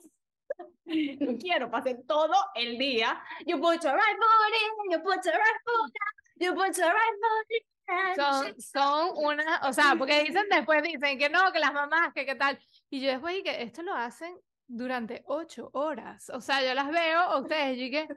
No 0.85 1.37
quiero, 1.37 1.69
pasé 1.69 1.95
todo 2.07 2.33
el 2.55 2.77
día. 2.77 3.21
You 3.45 3.59
put 3.59 3.83
your 3.83 3.93
right 3.93 4.17
foot 4.17 4.53
in, 4.55 4.91
you 4.91 4.99
put 5.03 5.21
your 5.25 5.35
right 5.35 5.61
foot 5.65 5.91
you 6.37 6.53
put 6.53 6.77
your 6.77 6.93
right 6.93 7.17
foot 7.19 7.51
in. 7.51 8.15
Son, 8.15 8.61
son 8.61 9.11
una, 9.17 9.59
o 9.67 9.73
sea, 9.73 9.95
porque 9.97 10.23
dicen 10.23 10.47
después, 10.49 10.81
dicen 10.81 11.19
que 11.19 11.29
no, 11.29 11.51
que 11.51 11.59
las 11.59 11.73
mamás, 11.73 12.13
que 12.13 12.25
qué 12.25 12.35
tal. 12.35 12.57
Y 12.89 13.01
yo 13.01 13.09
después 13.09 13.35
dije 13.35 13.63
esto 13.63 13.81
lo 13.81 13.93
hacen 13.93 14.33
durante 14.65 15.23
ocho 15.25 15.71
horas. 15.73 16.29
O 16.29 16.39
sea, 16.39 16.63
yo 16.65 16.73
las 16.73 16.89
veo, 16.89 17.37
ustedes, 17.37 17.77
y 17.77 17.91
que... 17.91 18.07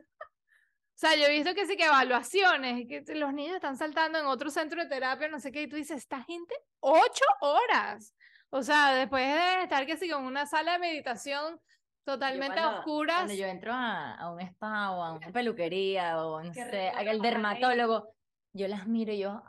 O 0.94 0.96
sea, 0.96 1.16
yo 1.16 1.24
he 1.24 1.30
visto 1.30 1.54
que 1.54 1.66
sí 1.66 1.76
que 1.76 1.86
evaluaciones, 1.86 2.86
que 2.86 3.02
los 3.16 3.32
niños 3.32 3.56
están 3.56 3.76
saltando 3.76 4.18
en 4.18 4.26
otro 4.26 4.48
centro 4.48 4.80
de 4.80 4.88
terapia, 4.88 5.28
no 5.28 5.40
sé 5.40 5.50
qué, 5.50 5.62
y 5.62 5.68
tú 5.68 5.74
dices, 5.74 5.98
esta 5.98 6.22
gente, 6.22 6.54
ocho 6.80 7.24
horas. 7.40 8.14
O 8.50 8.62
sea, 8.62 8.94
después 8.94 9.24
de 9.26 9.62
estar 9.64 9.84
que 9.86 9.96
sí 9.96 10.08
en 10.08 10.22
una 10.22 10.46
sala 10.46 10.74
de 10.74 10.78
meditación 10.78 11.60
totalmente 12.04 12.64
oscura 12.64 13.14
Cuando 13.14 13.34
yo 13.34 13.46
entro 13.46 13.72
a, 13.72 14.14
a, 14.14 14.30
un 14.30 14.40
spa 14.40 14.92
o 14.92 15.02
a 15.02 15.12
una 15.14 15.32
peluquería 15.32 16.24
o 16.24 16.40
no 16.40 16.54
sé, 16.54 16.90
al 16.90 17.20
dermatólogo, 17.20 18.14
yo 18.52 18.68
las 18.68 18.86
miro 18.86 19.12
y 19.12 19.18
yo, 19.18 19.42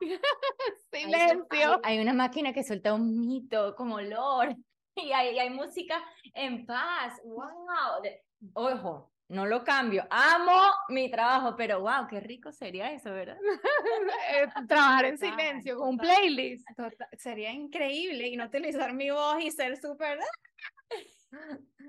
Silencio. 0.92 1.80
Hay, 1.82 1.98
una 2.00 2.12
máquina 2.12 2.52
que 2.52 2.64
suelta 2.64 2.94
un 2.94 3.20
mito 3.20 3.74
como 3.76 3.96
olor 3.96 4.56
y 4.94 5.12
hay, 5.12 5.38
hay 5.38 5.50
música 5.50 6.02
en 6.34 6.66
paz. 6.66 7.20
¡Wow! 7.24 8.02
ojo, 8.54 9.12
no 9.30 9.46
lo 9.46 9.62
cambio. 9.62 10.06
Amo 10.10 10.60
mi 10.88 11.08
trabajo, 11.08 11.54
pero 11.56 11.80
wow, 11.80 12.06
qué 12.08 12.20
rico 12.20 12.52
sería 12.52 12.92
eso, 12.92 13.12
¿verdad? 13.12 13.38
Eh, 14.32 14.46
trabajar 14.68 15.06
en 15.06 15.18
silencio 15.18 15.76
con 15.76 15.90
un 15.90 15.98
playlist. 15.98 16.68
sería 17.16 17.52
increíble 17.52 18.28
y 18.28 18.36
no 18.36 18.44
utilizar 18.46 18.92
mi 18.92 19.10
voz 19.10 19.42
y 19.42 19.50
ser 19.50 19.76
súper. 19.76 20.18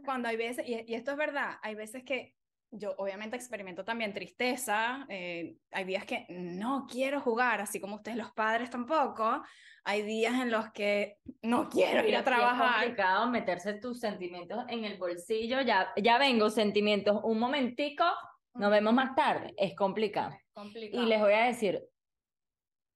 Cuando 0.06 0.30
hay 0.30 0.38
veces, 0.38 0.65
y 0.67 0.93
esto 0.93 1.12
es 1.12 1.17
verdad, 1.17 1.58
hay 1.62 1.75
veces 1.75 2.04
que 2.04 2.36
yo 2.72 2.96
obviamente 2.98 3.36
experimento 3.36 3.84
también 3.84 4.14
tristeza, 4.14 5.06
eh, 5.10 5.58
hay 5.72 5.84
días 5.84 6.06
que 6.06 6.26
no 6.30 6.88
quiero 6.90 7.20
jugar, 7.20 7.60
así 7.60 7.82
como 7.82 7.98
ustedes 7.98 8.18
los 8.18 8.32
padres 8.32 8.70
tampoco, 8.70 9.44
hay 9.84 10.04
días 10.04 10.34
en 10.36 10.52
los 10.52 10.72
que 10.72 11.18
no 11.42 11.70
quiero 11.70 12.08
ir 12.08 12.16
a 12.16 12.24
trabajar. 12.24 12.70
Es 12.70 12.80
complicado 12.80 13.30
meterse 13.30 13.74
tus 13.74 14.00
sentimientos 14.00 14.64
en 14.70 14.86
el 14.86 14.98
bolsillo, 14.98 15.62
ya, 15.62 15.92
ya 16.02 16.18
vengo 16.18 16.50
sentimientos, 16.50 17.20
un 17.24 17.40
momentico, 17.40 18.06
nos 18.54 18.72
vemos 18.72 18.94
más 18.94 19.16
tarde, 19.16 19.54
es 19.58 19.76
complicado. 19.76 20.36
complicado. 20.54 21.04
Y 21.04 21.08
les 21.08 21.20
voy 21.20 21.34
a 21.34 21.46
decir, 21.46 21.84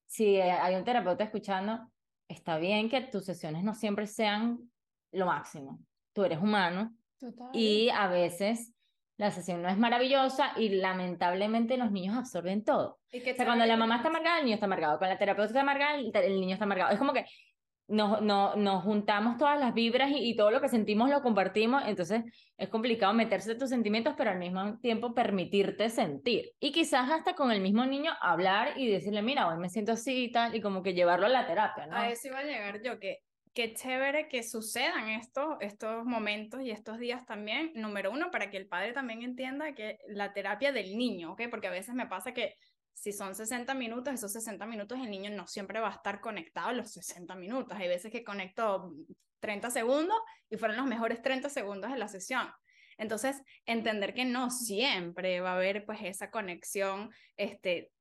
si 0.08 0.40
hay 0.40 0.76
un 0.76 0.86
terapeuta 0.86 1.26
escuchando, 1.26 1.92
está 2.30 2.58
bien 2.58 2.90
que 2.90 3.02
tus 3.02 3.26
sesiones 3.26 3.64
no 3.64 3.74
siempre 3.74 4.08
sean 4.08 4.72
lo 5.12 5.26
máximo, 5.26 5.80
tú 6.14 6.24
eres 6.24 6.40
humano 6.40 6.96
y 7.54 7.90
a 7.90 8.08
veces 8.08 8.75
la 9.18 9.32
sesión 9.32 9.62
no 9.62 9.70
es 9.70 9.78
maravillosa 9.78 10.52
y 10.58 10.70
lamentablemente 10.70 11.78
los 11.78 11.92
niños 11.92 12.18
absorben 12.18 12.64
todo. 12.64 13.00
o 13.14 13.20
sea, 13.20 13.46
cuando 13.46 13.66
la 13.66 13.78
mamá 13.78 13.98
está 13.98 14.10
amargada, 14.10 14.40
el 14.40 14.46
niño 14.46 14.56
está 14.56 14.66
amargado. 14.66 14.98
Cuando 14.98 15.14
la 15.14 15.20
terapeuta 15.20 15.48
está 15.48 15.62
amargada, 15.62 15.96
el, 15.96 16.40
niño 16.40 16.54
está 16.54 16.66
amargado. 16.66 16.92
Es 16.92 17.00
como 17.00 17.14
que 17.14 17.26
nos, 17.88 18.22
no, 18.22 18.56
nos 18.56 18.84
juntamos 18.84 19.38
todas 19.38 19.58
las 19.60 19.74
vibras 19.74 20.10
y, 20.14 20.36
todo 20.36 20.52
lo 20.52 20.60
que 20.60 20.68
sentimos 20.68 21.10
lo 21.10 21.22
compartimos. 21.22 21.84
Entonces 21.86 22.24
es 22.58 22.68
complicado 22.68 23.14
meterse 23.14 23.54
en 23.54 23.60
tus 23.60 23.70
sentimientos, 23.70 24.16
pero 24.18 24.32
al 24.32 24.40
mismo 24.40 24.80
tiempo 24.80 25.14
permitirte 25.14 25.90
sentir. 25.90 26.52
Y 26.60 26.74
quizás 26.74 27.10
hasta 27.10 27.36
con 27.36 27.52
el 27.52 27.62
mismo 27.62 27.86
niño 27.86 28.12
hablar 28.20 28.78
y 28.78 28.92
decirle, 28.92 29.22
mira, 29.22 29.48
hoy 29.48 29.58
me 29.58 29.70
siento 29.70 29.94
así 29.94 30.26
y 30.26 30.32
tal, 30.32 30.56
y 30.56 30.62
como 30.62 30.84
que 30.84 30.94
llevarlo 30.94 31.28
a 31.28 31.30
la 31.30 31.48
terapia, 31.48 31.88
¿no? 31.88 31.96
A 31.96 32.10
eso 32.10 32.28
iba 32.28 32.40
a 32.40 32.44
llegar 32.44 32.82
yo, 32.84 33.00
que 33.00 33.20
qué 33.56 33.74
chévere 33.74 34.28
que 34.28 34.44
sucedan 34.44 35.10
estos, 35.10 35.56
estos 35.62 36.06
momentos 36.06 36.62
y 36.62 36.72
estos 36.72 37.00
días 37.00 37.26
también, 37.26 37.72
número 37.74 38.12
uno, 38.12 38.30
para 38.30 38.52
que 38.52 38.58
el 38.58 38.68
padre 38.68 38.92
también 38.92 39.24
entienda 39.24 39.74
que 39.74 39.98
la 40.08 40.34
terapia 40.34 40.74
del 40.74 40.98
niño, 40.98 41.32
¿ok? 41.32 41.44
Porque 41.50 41.68
a 41.68 41.72
veces 41.72 41.96
me 41.96 42.06
pasa 42.06 42.34
que 42.34 42.56
si 42.94 43.14
son 43.14 43.34
60 43.34 43.74
minutos, 43.74 44.14
esos 44.14 44.34
60 44.34 44.66
minutos 44.66 45.00
el 45.00 45.10
niño 45.10 45.32
no 45.32 45.48
siempre 45.48 45.80
va 45.80 45.88
a 45.88 45.96
estar 45.96 46.20
conectado 46.20 46.68
a 46.68 46.74
los 46.74 46.92
60 46.92 47.34
minutos. 47.36 47.78
Hay 47.78 47.88
veces 47.88 48.12
que 48.12 48.26
conecto 48.26 48.94
30 49.40 49.72
segundos 49.72 50.18
y 50.50 50.58
fueron 50.58 50.76
los 50.76 50.86
mejores 50.86 51.22
30 51.22 51.50
segundos 51.50 51.92
de 51.92 51.98
la 51.98 52.10
sesión. 52.10 52.50
Entonces, 52.98 53.42
entender 53.66 54.14
que 54.14 54.26
no 54.26 54.50
siempre 54.50 55.40
va 55.40 55.52
a 55.52 55.56
haber 55.56 55.86
pues 55.86 56.00
esa 56.04 56.30
conexión 56.30 57.10
este, 57.38 57.92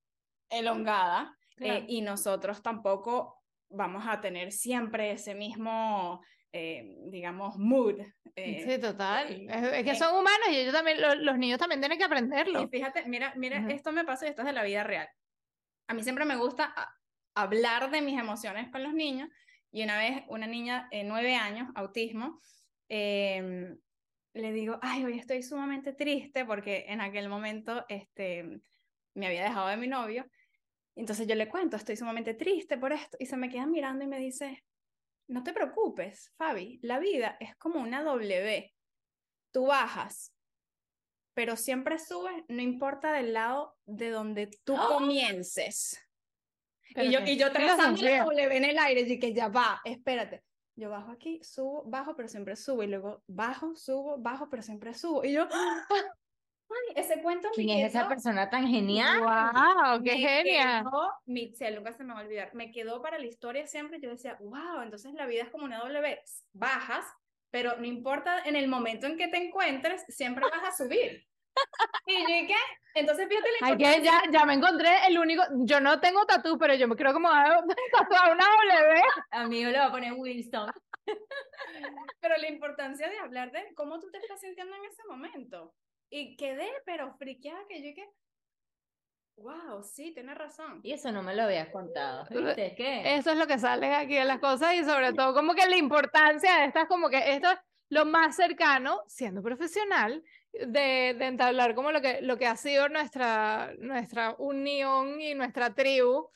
elongada 0.51 1.37
eh, 1.59 1.85
y 1.88 2.03
nosotros 2.03 2.61
tampoco 2.61 3.43
vamos 3.68 4.05
a 4.07 4.20
tener 4.20 4.53
siempre 4.53 5.12
ese 5.12 5.35
mismo, 5.35 6.22
eh, 6.53 6.96
digamos, 7.07 7.57
mood. 7.57 8.00
Eh, 8.37 8.64
sí, 8.66 8.81
total. 8.81 9.46
es, 9.48 9.85
que 9.85 9.94
son 9.94 10.12
humanos 10.12 10.48
y 10.50 10.57
ellos 10.57 10.72
también, 10.72 10.98
los 11.00 11.38
niños 11.38 11.59
también 11.59 11.81
tienen 11.81 11.98
que 11.98 12.05
aprenderlo. 12.05 12.62
Y 12.62 12.68
fíjate, 12.68 13.05
mira, 13.07 13.33
mira, 13.37 13.64
esto 13.70 13.92
me 13.92 14.05
pasa 14.05 14.27
y 14.27 14.31
esto 14.31 14.42
es 14.42 14.46
de 14.46 14.53
la 14.53 14.64
vida 14.64 14.85
real. 14.85 15.09
A 15.87 15.94
mí 15.94 16.03
siempre 16.03 16.24
me 16.24 16.37
gusta 16.37 16.74
hablar 17.35 17.90
de 17.90 18.00
mis 18.00 18.18
emociones 18.18 18.70
con 18.70 18.83
los 18.83 18.94
niños 18.94 19.29
y 19.70 19.83
una 19.83 19.98
vez 19.98 20.22
una 20.29 20.46
niña 20.46 20.88
de 20.90 21.05
nueve 21.05 21.35
años, 21.35 21.68
autismo, 21.74 22.40
em, 22.88 23.77
le 24.35 24.53
digo, 24.53 24.79
ay, 24.83 25.05
hoy 25.05 25.18
estoy 25.18 25.42
sumamente 25.42 25.92
triste 25.92 26.44
porque 26.44 26.87
en 26.88 27.00
aquel 27.00 27.29
momento 27.29 27.85
este, 27.88 28.61
me 29.14 29.27
había 29.27 29.42
dejado 29.42 29.68
de 29.68 29.77
mi 29.77 29.88
novio 29.88 30.27
entonces 30.96 31.26
yo 31.26 31.35
le 31.35 31.48
cuento, 31.48 31.76
estoy 31.76 31.96
sumamente 31.96 32.35
triste 32.35 32.78
por 32.78 32.92
esto, 32.92 33.16
y 33.20 33.26
se 33.26 33.37
me 33.37 33.48
queda 33.48 33.66
mirando 33.66 34.04
y 34.04 34.09
me 34.09 34.18
dice, 34.18 34.64
no 35.28 35.42
te 35.42 35.52
preocupes, 35.52 36.33
Fabi, 36.37 36.78
la 36.83 36.98
vida 36.98 37.37
es 37.40 37.57
como 37.57 37.80
una 37.80 38.02
W. 38.02 38.72
Tú 39.52 39.66
bajas, 39.66 40.35
pero 41.35 41.57
siempre 41.57 41.98
subes, 41.98 42.44
no 42.48 42.62
importa 42.62 43.12
del 43.12 43.33
lado 43.33 43.76
de 43.87 44.11
donde 44.11 44.50
tú 44.64 44.76
¡Ah! 44.76 44.88
comiences. 44.88 46.00
y 46.96 47.11
yo, 47.11 47.20
y 47.20 47.37
yo 47.37 47.52
trazando 47.52 48.02
la 48.02 48.24
W 48.24 48.57
en 48.57 48.64
el 48.64 48.78
aire, 48.78 49.00
y 49.00 49.18
que 49.18 49.33
ya 49.33 49.48
va, 49.48 49.80
espérate. 49.85 50.44
Yo 50.76 50.90
bajo 50.90 51.12
aquí, 51.12 51.40
subo, 51.42 51.85
bajo, 51.87 52.16
pero 52.16 52.28
siempre 52.28 52.57
subo, 52.57 52.83
y 52.83 52.88
luego 52.88 53.22
bajo, 53.28 53.76
subo, 53.76 54.18
bajo, 54.18 54.48
pero 54.50 54.62
siempre 54.62 54.92
subo. 54.92 55.24
Y 55.24 55.33
yo, 55.33 55.46
¡ah! 55.50 55.87
Ese 56.94 57.20
cuento 57.22 57.48
¿Quién 57.55 57.70
es 57.70 57.94
esa 57.94 58.09
persona 58.09 58.48
tan 58.48 58.68
genial? 58.68 59.20
¡Wow! 59.20 60.03
¡Qué 60.03 60.16
genial! 60.16 60.85
nunca 61.27 61.92
se 61.92 62.05
me 62.05 62.14
va 62.14 62.20
a 62.20 62.22
olvidar. 62.22 62.55
Me 62.55 62.70
quedó 62.70 63.03
para 63.03 63.18
la 63.18 63.27
historia 63.27 63.66
siempre. 63.66 64.00
Yo 64.00 64.11
decía, 64.11 64.37
wow, 64.40 64.83
entonces 64.83 65.12
la 65.14 65.27
vida 65.27 65.42
es 65.42 65.50
como 65.50 65.64
una 65.64 65.79
W. 65.79 66.20
Bajas, 66.53 67.05
pero 67.50 67.77
no 67.77 67.85
importa 67.85 68.42
en 68.44 68.57
el 68.57 68.68
momento 68.68 69.07
en 69.07 69.16
que 69.16 69.29
te 69.29 69.38
encuentres, 69.38 70.05
siempre 70.09 70.44
vas 70.50 70.64
a 70.64 70.85
subir. 70.85 71.27
¿Y 72.07 72.20
yo, 72.20 72.48
qué? 72.48 72.55
Entonces 72.94 73.29
fíjate 73.29 73.48
la 73.61 73.70
importancia. 73.70 74.22
ya, 74.24 74.31
ya 74.31 74.46
me 74.46 74.55
encontré 74.55 74.90
el 75.09 75.18
único. 75.18 75.42
Yo 75.64 75.81
no 75.81 76.00
tengo 76.00 76.24
tatú, 76.27 76.59
pero 76.59 76.74
yo 76.74 76.87
me 76.87 76.96
creo 76.96 77.12
como 77.12 77.29
a 77.29 77.62
una 78.33 78.44
W. 78.44 79.03
A 79.31 79.46
mí 79.48 79.64
le 79.64 79.79
va 79.79 79.87
a 79.87 79.92
poner 79.92 80.12
Wilson. 80.12 80.70
Pero 82.20 82.37
la 82.38 82.48
importancia 82.48 83.09
de 83.09 83.18
hablar 83.18 83.53
de 83.53 83.74
cómo 83.74 83.98
tú 84.00 84.11
te 84.11 84.18
estás 84.18 84.40
sintiendo 84.40 84.74
en 84.77 84.85
ese 84.85 85.03
momento. 85.09 85.74
Y 86.11 86.37
quedé, 86.37 86.69
pero 86.85 87.14
friqueada 87.14 87.61
que 87.69 87.83
yo 87.83 87.95
que, 87.95 88.09
wow, 89.37 89.83
sí, 89.83 90.12
tienes 90.12 90.37
razón. 90.37 90.81
Y 90.83 90.93
eso 90.93 91.11
no 91.11 91.23
me 91.23 91.35
lo 91.35 91.43
habías 91.43 91.69
contado. 91.69 92.27
¿Viste? 92.31 92.75
¿Qué? 92.77 93.17
Eso 93.17 93.31
es 93.33 93.38
lo 93.38 93.47
que 93.47 93.59
sale 93.59 93.95
aquí 93.95 94.14
de 94.14 94.25
las 94.25 94.38
cosas 94.38 94.75
y 94.75 94.85
sobre 94.85 95.12
todo 95.12 95.35
como 95.35 95.55
que 95.55 95.69
la 95.69 95.77
importancia 95.77 96.59
de 96.59 96.67
estas, 96.67 96.87
como 96.87 97.09
que 97.09 97.35
esto 97.35 97.51
es 97.51 97.59
lo 97.88 98.05
más 98.05 98.37
cercano, 98.37 99.03
siendo 99.07 99.43
profesional, 99.43 100.23
de, 100.53 101.14
de 101.19 101.27
entablar 101.27 101.75
como 101.75 101.90
lo 101.90 102.01
que, 102.01 102.21
lo 102.23 102.38
que 102.38 102.47
ha 102.47 102.57
sido 102.57 102.88
nuestra, 102.88 103.73
nuestra 103.79 104.35
unión 104.38 105.21
y 105.21 105.35
nuestra 105.35 105.75
tribu, 105.75 106.29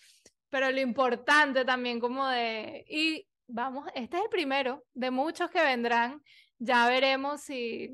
pero 0.50 0.70
lo 0.70 0.80
importante 0.80 1.64
también 1.64 2.00
como 2.00 2.26
de, 2.28 2.84
y 2.88 3.26
vamos, 3.46 3.88
este 3.94 4.16
es 4.16 4.24
el 4.24 4.28
primero 4.28 4.84
de 4.94 5.10
muchos 5.10 5.50
que 5.50 5.62
vendrán, 5.62 6.22
ya 6.58 6.88
veremos 6.88 7.42
si 7.42 7.90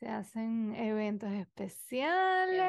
se 0.00 0.08
hacen 0.08 0.74
eventos 0.76 1.30
especiales, 1.30 2.62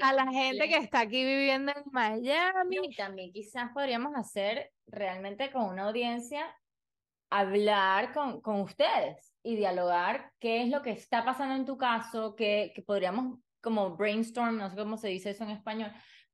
a 0.00 0.12
la 0.12 0.30
gente 0.30 0.68
que 0.68 0.76
está 0.76 1.00
aquí 1.00 1.24
viviendo 1.24 1.72
en 1.72 1.82
Miami. 1.90 2.78
Y 2.84 2.94
también 2.94 3.32
quizás 3.32 3.72
podríamos 3.74 4.14
hacer 4.14 4.70
realmente 4.86 5.50
con 5.50 5.64
una 5.64 5.88
audiencia, 5.88 6.46
hablar 7.30 8.12
con, 8.12 8.40
con 8.40 8.60
ustedes 8.60 9.34
y 9.42 9.56
dialogar 9.56 10.30
qué 10.38 10.62
es 10.62 10.68
lo 10.68 10.82
que 10.82 10.92
está 10.92 11.24
pasando 11.24 11.56
en 11.56 11.64
tu 11.64 11.76
caso, 11.76 12.36
que, 12.36 12.70
que 12.76 12.82
podríamos 12.82 13.40
como 13.60 13.96
brainstorm, 13.96 14.56
no 14.56 14.70
sé 14.70 14.76
cómo 14.76 14.96
se 14.96 15.08
dice 15.08 15.30
eso 15.30 15.42
en 15.42 15.50
español, 15.50 15.90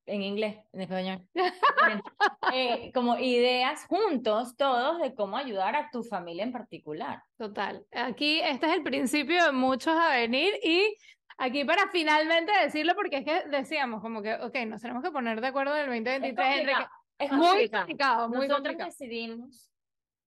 en 0.07 0.23
inglés, 0.23 0.57
en 0.73 0.81
español, 0.81 1.27
eh, 2.53 2.91
como 2.93 3.19
ideas 3.19 3.87
juntos, 3.87 4.57
todos, 4.57 5.01
de 5.01 5.15
cómo 5.15 5.37
ayudar 5.37 5.77
a 5.77 5.91
tu 5.91 6.03
familia 6.03 6.45
en 6.45 6.53
particular. 6.53 7.23
Total. 7.37 7.85
Aquí 7.93 8.41
este 8.41 8.67
es 8.67 8.73
el 8.73 8.83
principio 8.83 9.45
de 9.45 9.53
muchos 9.53 9.95
a 9.95 10.11
venir 10.17 10.55
y 10.63 10.97
aquí 11.39 11.65
para 11.65 11.89
finalmente 11.89 12.53
decirlo, 12.63 12.95
porque 12.95 13.19
es 13.19 13.25
que 13.25 13.49
decíamos 13.49 14.03
como 14.03 14.23
que, 14.23 14.35
ok, 14.35 14.57
nos 14.67 14.83
tenemos 14.83 15.03
que 15.03 15.11
poner 15.11 15.41
de 15.41 15.47
acuerdo 15.47 15.77
en 15.77 15.93
el 15.93 16.05
2023, 16.05 16.77
es, 17.19 17.33
muy 17.33 17.69
complicado, 17.69 18.29
muy 18.29 18.49
Nosotros 18.49 18.77
decidimos 18.77 19.71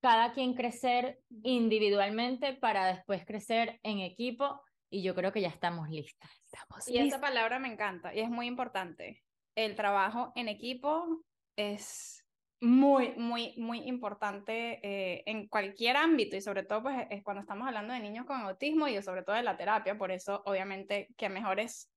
cada 0.01 0.33
quien 0.33 0.53
crecer 0.53 1.19
individualmente 1.43 2.53
para 2.53 2.85
después 2.85 3.25
crecer 3.25 3.79
en 3.83 3.99
equipo 3.99 4.61
y 4.89 5.01
yo 5.01 5.15
creo 5.15 5.31
que 5.31 5.41
ya 5.41 5.49
estamos 5.49 5.89
listas. 5.89 6.29
Estamos 6.45 6.87
y 6.87 6.99
esa 6.99 7.19
palabra 7.19 7.59
me 7.59 7.71
encanta 7.73 8.13
y 8.13 8.19
es 8.19 8.29
muy 8.29 8.45
importante. 8.47 9.24
El 9.55 9.75
trabajo 9.75 10.31
en 10.35 10.49
equipo 10.49 11.23
es 11.55 12.25
muy, 12.61 13.13
muy, 13.15 13.53
muy 13.57 13.79
importante 13.87 14.79
eh, 14.81 15.23
en 15.25 15.47
cualquier 15.47 15.97
ámbito 15.97 16.35
y 16.35 16.41
sobre 16.41 16.63
todo 16.63 16.83
pues 16.83 17.07
es 17.09 17.23
cuando 17.23 17.41
estamos 17.41 17.67
hablando 17.67 17.93
de 17.93 17.99
niños 17.99 18.25
con 18.25 18.41
autismo 18.41 18.87
y 18.87 19.01
sobre 19.01 19.23
todo 19.23 19.35
de 19.35 19.43
la 19.43 19.57
terapia, 19.57 19.97
por 19.97 20.11
eso 20.11 20.41
obviamente 20.45 21.09
que 21.17 21.29
mejores 21.29 21.91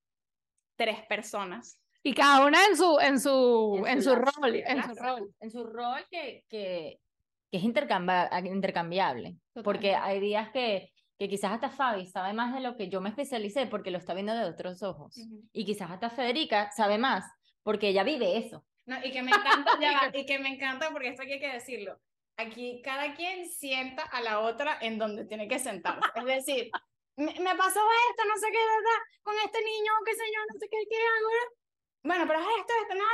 tres 0.76 1.04
personas. 1.08 1.80
Y 2.02 2.14
cada 2.14 2.46
una 2.46 2.64
en 2.66 2.76
su, 2.76 2.98
en 3.00 3.20
su, 3.20 3.84
en, 3.86 4.02
su, 4.02 4.14
rol, 4.14 4.54
en 4.54 4.82
su 4.82 4.94
rol. 4.94 5.34
En 5.40 5.50
su 5.50 5.64
rol 5.64 6.06
que, 6.10 6.44
que, 6.48 7.00
que 7.50 7.58
es 7.58 7.64
intercambiable, 7.64 9.36
porque 9.64 9.94
hay 9.94 10.20
días 10.20 10.50
que, 10.50 10.92
que 11.18 11.28
quizás 11.28 11.52
hasta 11.52 11.70
Fabi 11.70 12.06
sabe 12.06 12.32
más 12.32 12.54
de 12.54 12.60
lo 12.60 12.76
que 12.76 12.88
yo 12.88 13.00
me 13.00 13.08
especialicé 13.08 13.66
porque 13.66 13.90
lo 13.90 13.98
está 13.98 14.14
viendo 14.14 14.34
de 14.34 14.44
otros 14.44 14.82
ojos. 14.82 15.16
Y 15.52 15.64
quizás 15.64 15.90
hasta 15.90 16.10
Federica 16.10 16.70
sabe 16.70 16.98
más 16.98 17.24
porque 17.68 17.88
ella 17.88 18.02
vive 18.02 18.38
eso. 18.38 18.64
No, 18.86 18.96
y 19.04 19.12
que 19.12 19.22
me 19.22 19.30
encanta, 19.36 19.78
ya, 19.78 20.10
y 20.14 20.24
que 20.24 20.38
me 20.38 20.48
encanta 20.48 20.88
porque 20.90 21.08
esto 21.08 21.20
aquí 21.20 21.32
hay 21.32 21.38
que 21.38 21.52
decirlo. 21.52 22.00
Aquí 22.38 22.80
cada 22.82 23.14
quien 23.14 23.46
sienta 23.46 24.04
a 24.04 24.22
la 24.22 24.40
otra 24.40 24.78
en 24.80 24.96
donde 24.96 25.26
tiene 25.26 25.48
que 25.48 25.58
sentarse. 25.58 26.00
Es 26.14 26.24
decir, 26.24 26.70
me, 27.16 27.26
pasó 27.34 27.80
esto, 28.10 28.24
no 28.26 28.36
sé 28.38 28.46
qué, 28.50 28.56
¿verdad? 28.56 29.00
Con 29.22 29.34
este 29.44 29.58
niño, 29.62 29.92
qué 30.06 30.14
sé 30.14 30.22
yo, 30.34 30.40
no 30.50 30.58
sé 30.58 30.66
qué, 30.70 30.78
qué 30.88 30.96
hago. 30.96 31.28
Bueno, 32.04 32.24
pero 32.26 32.40
es 32.40 32.46
esto, 32.58 32.72
esto, 32.84 32.94
no. 32.94 33.04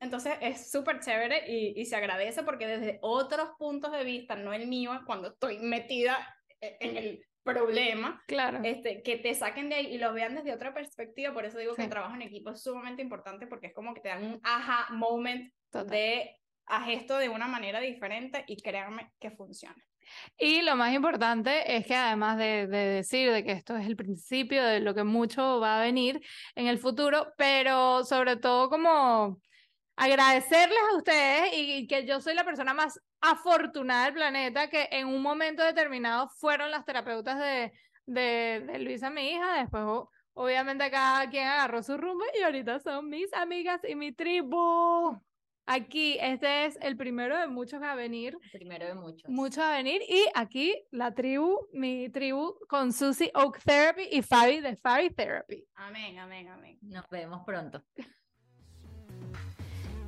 Entonces 0.00 0.34
es 0.42 0.70
súper 0.70 1.00
chévere 1.00 1.44
y, 1.50 1.80
y, 1.80 1.86
se 1.86 1.96
agradece 1.96 2.42
porque 2.42 2.66
desde 2.66 2.98
otros 3.00 3.52
puntos 3.58 3.92
de 3.92 4.04
vista, 4.04 4.36
no 4.36 4.52
el 4.52 4.66
mío, 4.66 5.00
cuando 5.06 5.28
estoy 5.28 5.58
metida 5.60 6.36
e, 6.60 6.76
en 6.80 6.96
el 6.98 7.26
problema, 7.44 8.22
claro. 8.26 8.60
este, 8.64 9.02
que 9.02 9.16
te 9.16 9.34
saquen 9.34 9.68
de 9.68 9.76
ahí 9.76 9.86
y 9.94 9.98
lo 9.98 10.12
vean 10.12 10.34
desde 10.34 10.52
otra 10.52 10.74
perspectiva. 10.74 11.32
Por 11.32 11.44
eso 11.44 11.58
digo 11.58 11.74
que 11.74 11.84
el 11.84 11.90
trabajo 11.90 12.14
en 12.14 12.22
equipo 12.22 12.50
es 12.50 12.62
sumamente 12.62 13.02
importante 13.02 13.46
porque 13.46 13.68
es 13.68 13.74
como 13.74 13.94
que 13.94 14.00
te 14.00 14.08
dan 14.08 14.24
un 14.24 14.40
aha 14.42 14.88
moment 14.92 15.52
de 15.72 16.36
haz 16.66 16.88
esto 16.88 17.18
de 17.18 17.28
una 17.28 17.48
manera 17.48 17.80
diferente 17.80 18.44
y 18.46 18.60
créanme 18.62 19.10
que 19.18 19.30
funciona. 19.30 19.76
Y 20.36 20.62
lo 20.62 20.76
más 20.76 20.92
importante 20.92 21.76
es 21.76 21.86
que 21.86 21.94
además 21.94 22.36
de, 22.36 22.66
de, 22.66 22.78
decir 22.78 23.30
de 23.32 23.44
que 23.44 23.52
esto 23.52 23.76
es 23.76 23.86
el 23.86 23.96
principio 23.96 24.64
de 24.64 24.80
lo 24.80 24.94
que 24.94 25.04
mucho 25.04 25.60
va 25.60 25.78
a 25.78 25.84
venir 25.84 26.20
en 26.54 26.66
el 26.66 26.78
futuro, 26.78 27.32
pero 27.36 28.04
sobre 28.04 28.36
todo 28.36 28.68
como 28.68 29.40
agradecerles 29.96 30.78
a 30.90 30.96
ustedes 30.96 31.50
y, 31.54 31.86
que 31.86 32.06
yo 32.06 32.20
soy 32.20 32.34
la 32.34 32.44
persona 32.44 32.74
más 32.74 33.00
afortunada 33.20 34.06
del 34.06 34.14
planeta 34.14 34.68
que 34.68 34.88
en 34.90 35.08
un 35.08 35.22
momento 35.22 35.62
determinado 35.62 36.28
fueron 36.28 36.70
las 36.70 36.84
terapeutas 36.84 37.38
de, 37.38 37.72
de, 38.06 38.64
de 38.66 38.78
Luisa, 38.78 39.10
mi 39.10 39.30
hija, 39.30 39.60
después 39.60 39.84
obviamente 40.34 40.90
cada 40.90 41.28
quien 41.28 41.46
agarró 41.46 41.82
su 41.82 41.96
rumbo 41.96 42.24
y 42.38 42.42
ahorita 42.42 42.80
son 42.80 43.08
mis 43.08 43.32
amigas 43.34 43.80
y 43.86 43.94
mi 43.94 44.12
tribu. 44.12 45.20
Aquí, 45.64 46.18
este 46.20 46.66
es 46.66 46.76
el 46.82 46.96
primero 46.96 47.38
de 47.38 47.46
muchos 47.46 47.80
a 47.82 47.94
venir. 47.94 48.36
primero 48.52 48.84
de 48.84 48.94
muchos. 48.94 49.30
Muchos 49.30 49.58
a 49.58 49.70
venir. 49.70 50.02
Y 50.08 50.24
aquí 50.34 50.74
la 50.90 51.14
tribu, 51.14 51.68
mi 51.72 52.08
tribu 52.08 52.58
con 52.68 52.92
Susie 52.92 53.30
Oak 53.34 53.62
Therapy 53.62 54.08
y 54.10 54.22
Fabi 54.22 54.60
de 54.60 54.76
Fabi 54.76 55.10
Therapy. 55.10 55.64
Amén, 55.74 56.18
amén, 56.18 56.48
amén. 56.48 56.78
Nos 56.82 57.08
vemos 57.08 57.42
pronto. 57.46 57.82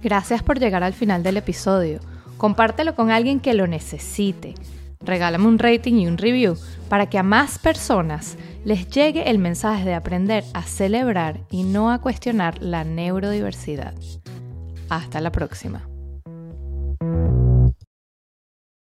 Gracias 0.05 0.43
por 0.43 0.61
llegar 0.61 0.83
al 0.83 0.93
final 0.93 1.23
del 1.23 1.39
episodio. 1.39 1.99
Compártelo 2.37 2.95
con 2.95 3.11
alguien 3.11 3.41
que 3.41 3.55
lo 3.55 3.67
necesite. 3.67 4.53
Regálame 5.01 5.47
un 5.47 5.59
rating 5.59 5.95
y 5.95 6.07
un 6.07 6.19
review 6.19 6.59
para 6.91 7.09
que 7.09 7.17
a 7.17 7.23
más 7.23 7.59
personas 7.59 8.37
les 8.67 8.87
llegue 8.91 9.31
el 9.31 9.39
mensaje 9.39 9.87
de 9.87 9.95
aprender 9.95 10.45
a 10.53 10.63
celebrar 10.63 11.41
y 11.51 11.63
no 11.63 11.91
a 11.91 12.03
cuestionar 12.03 12.63
la 12.63 12.85
neurodiversidad. 12.85 13.95
Hasta 14.91 15.23
la 15.23 15.33
próxima. 15.33 15.89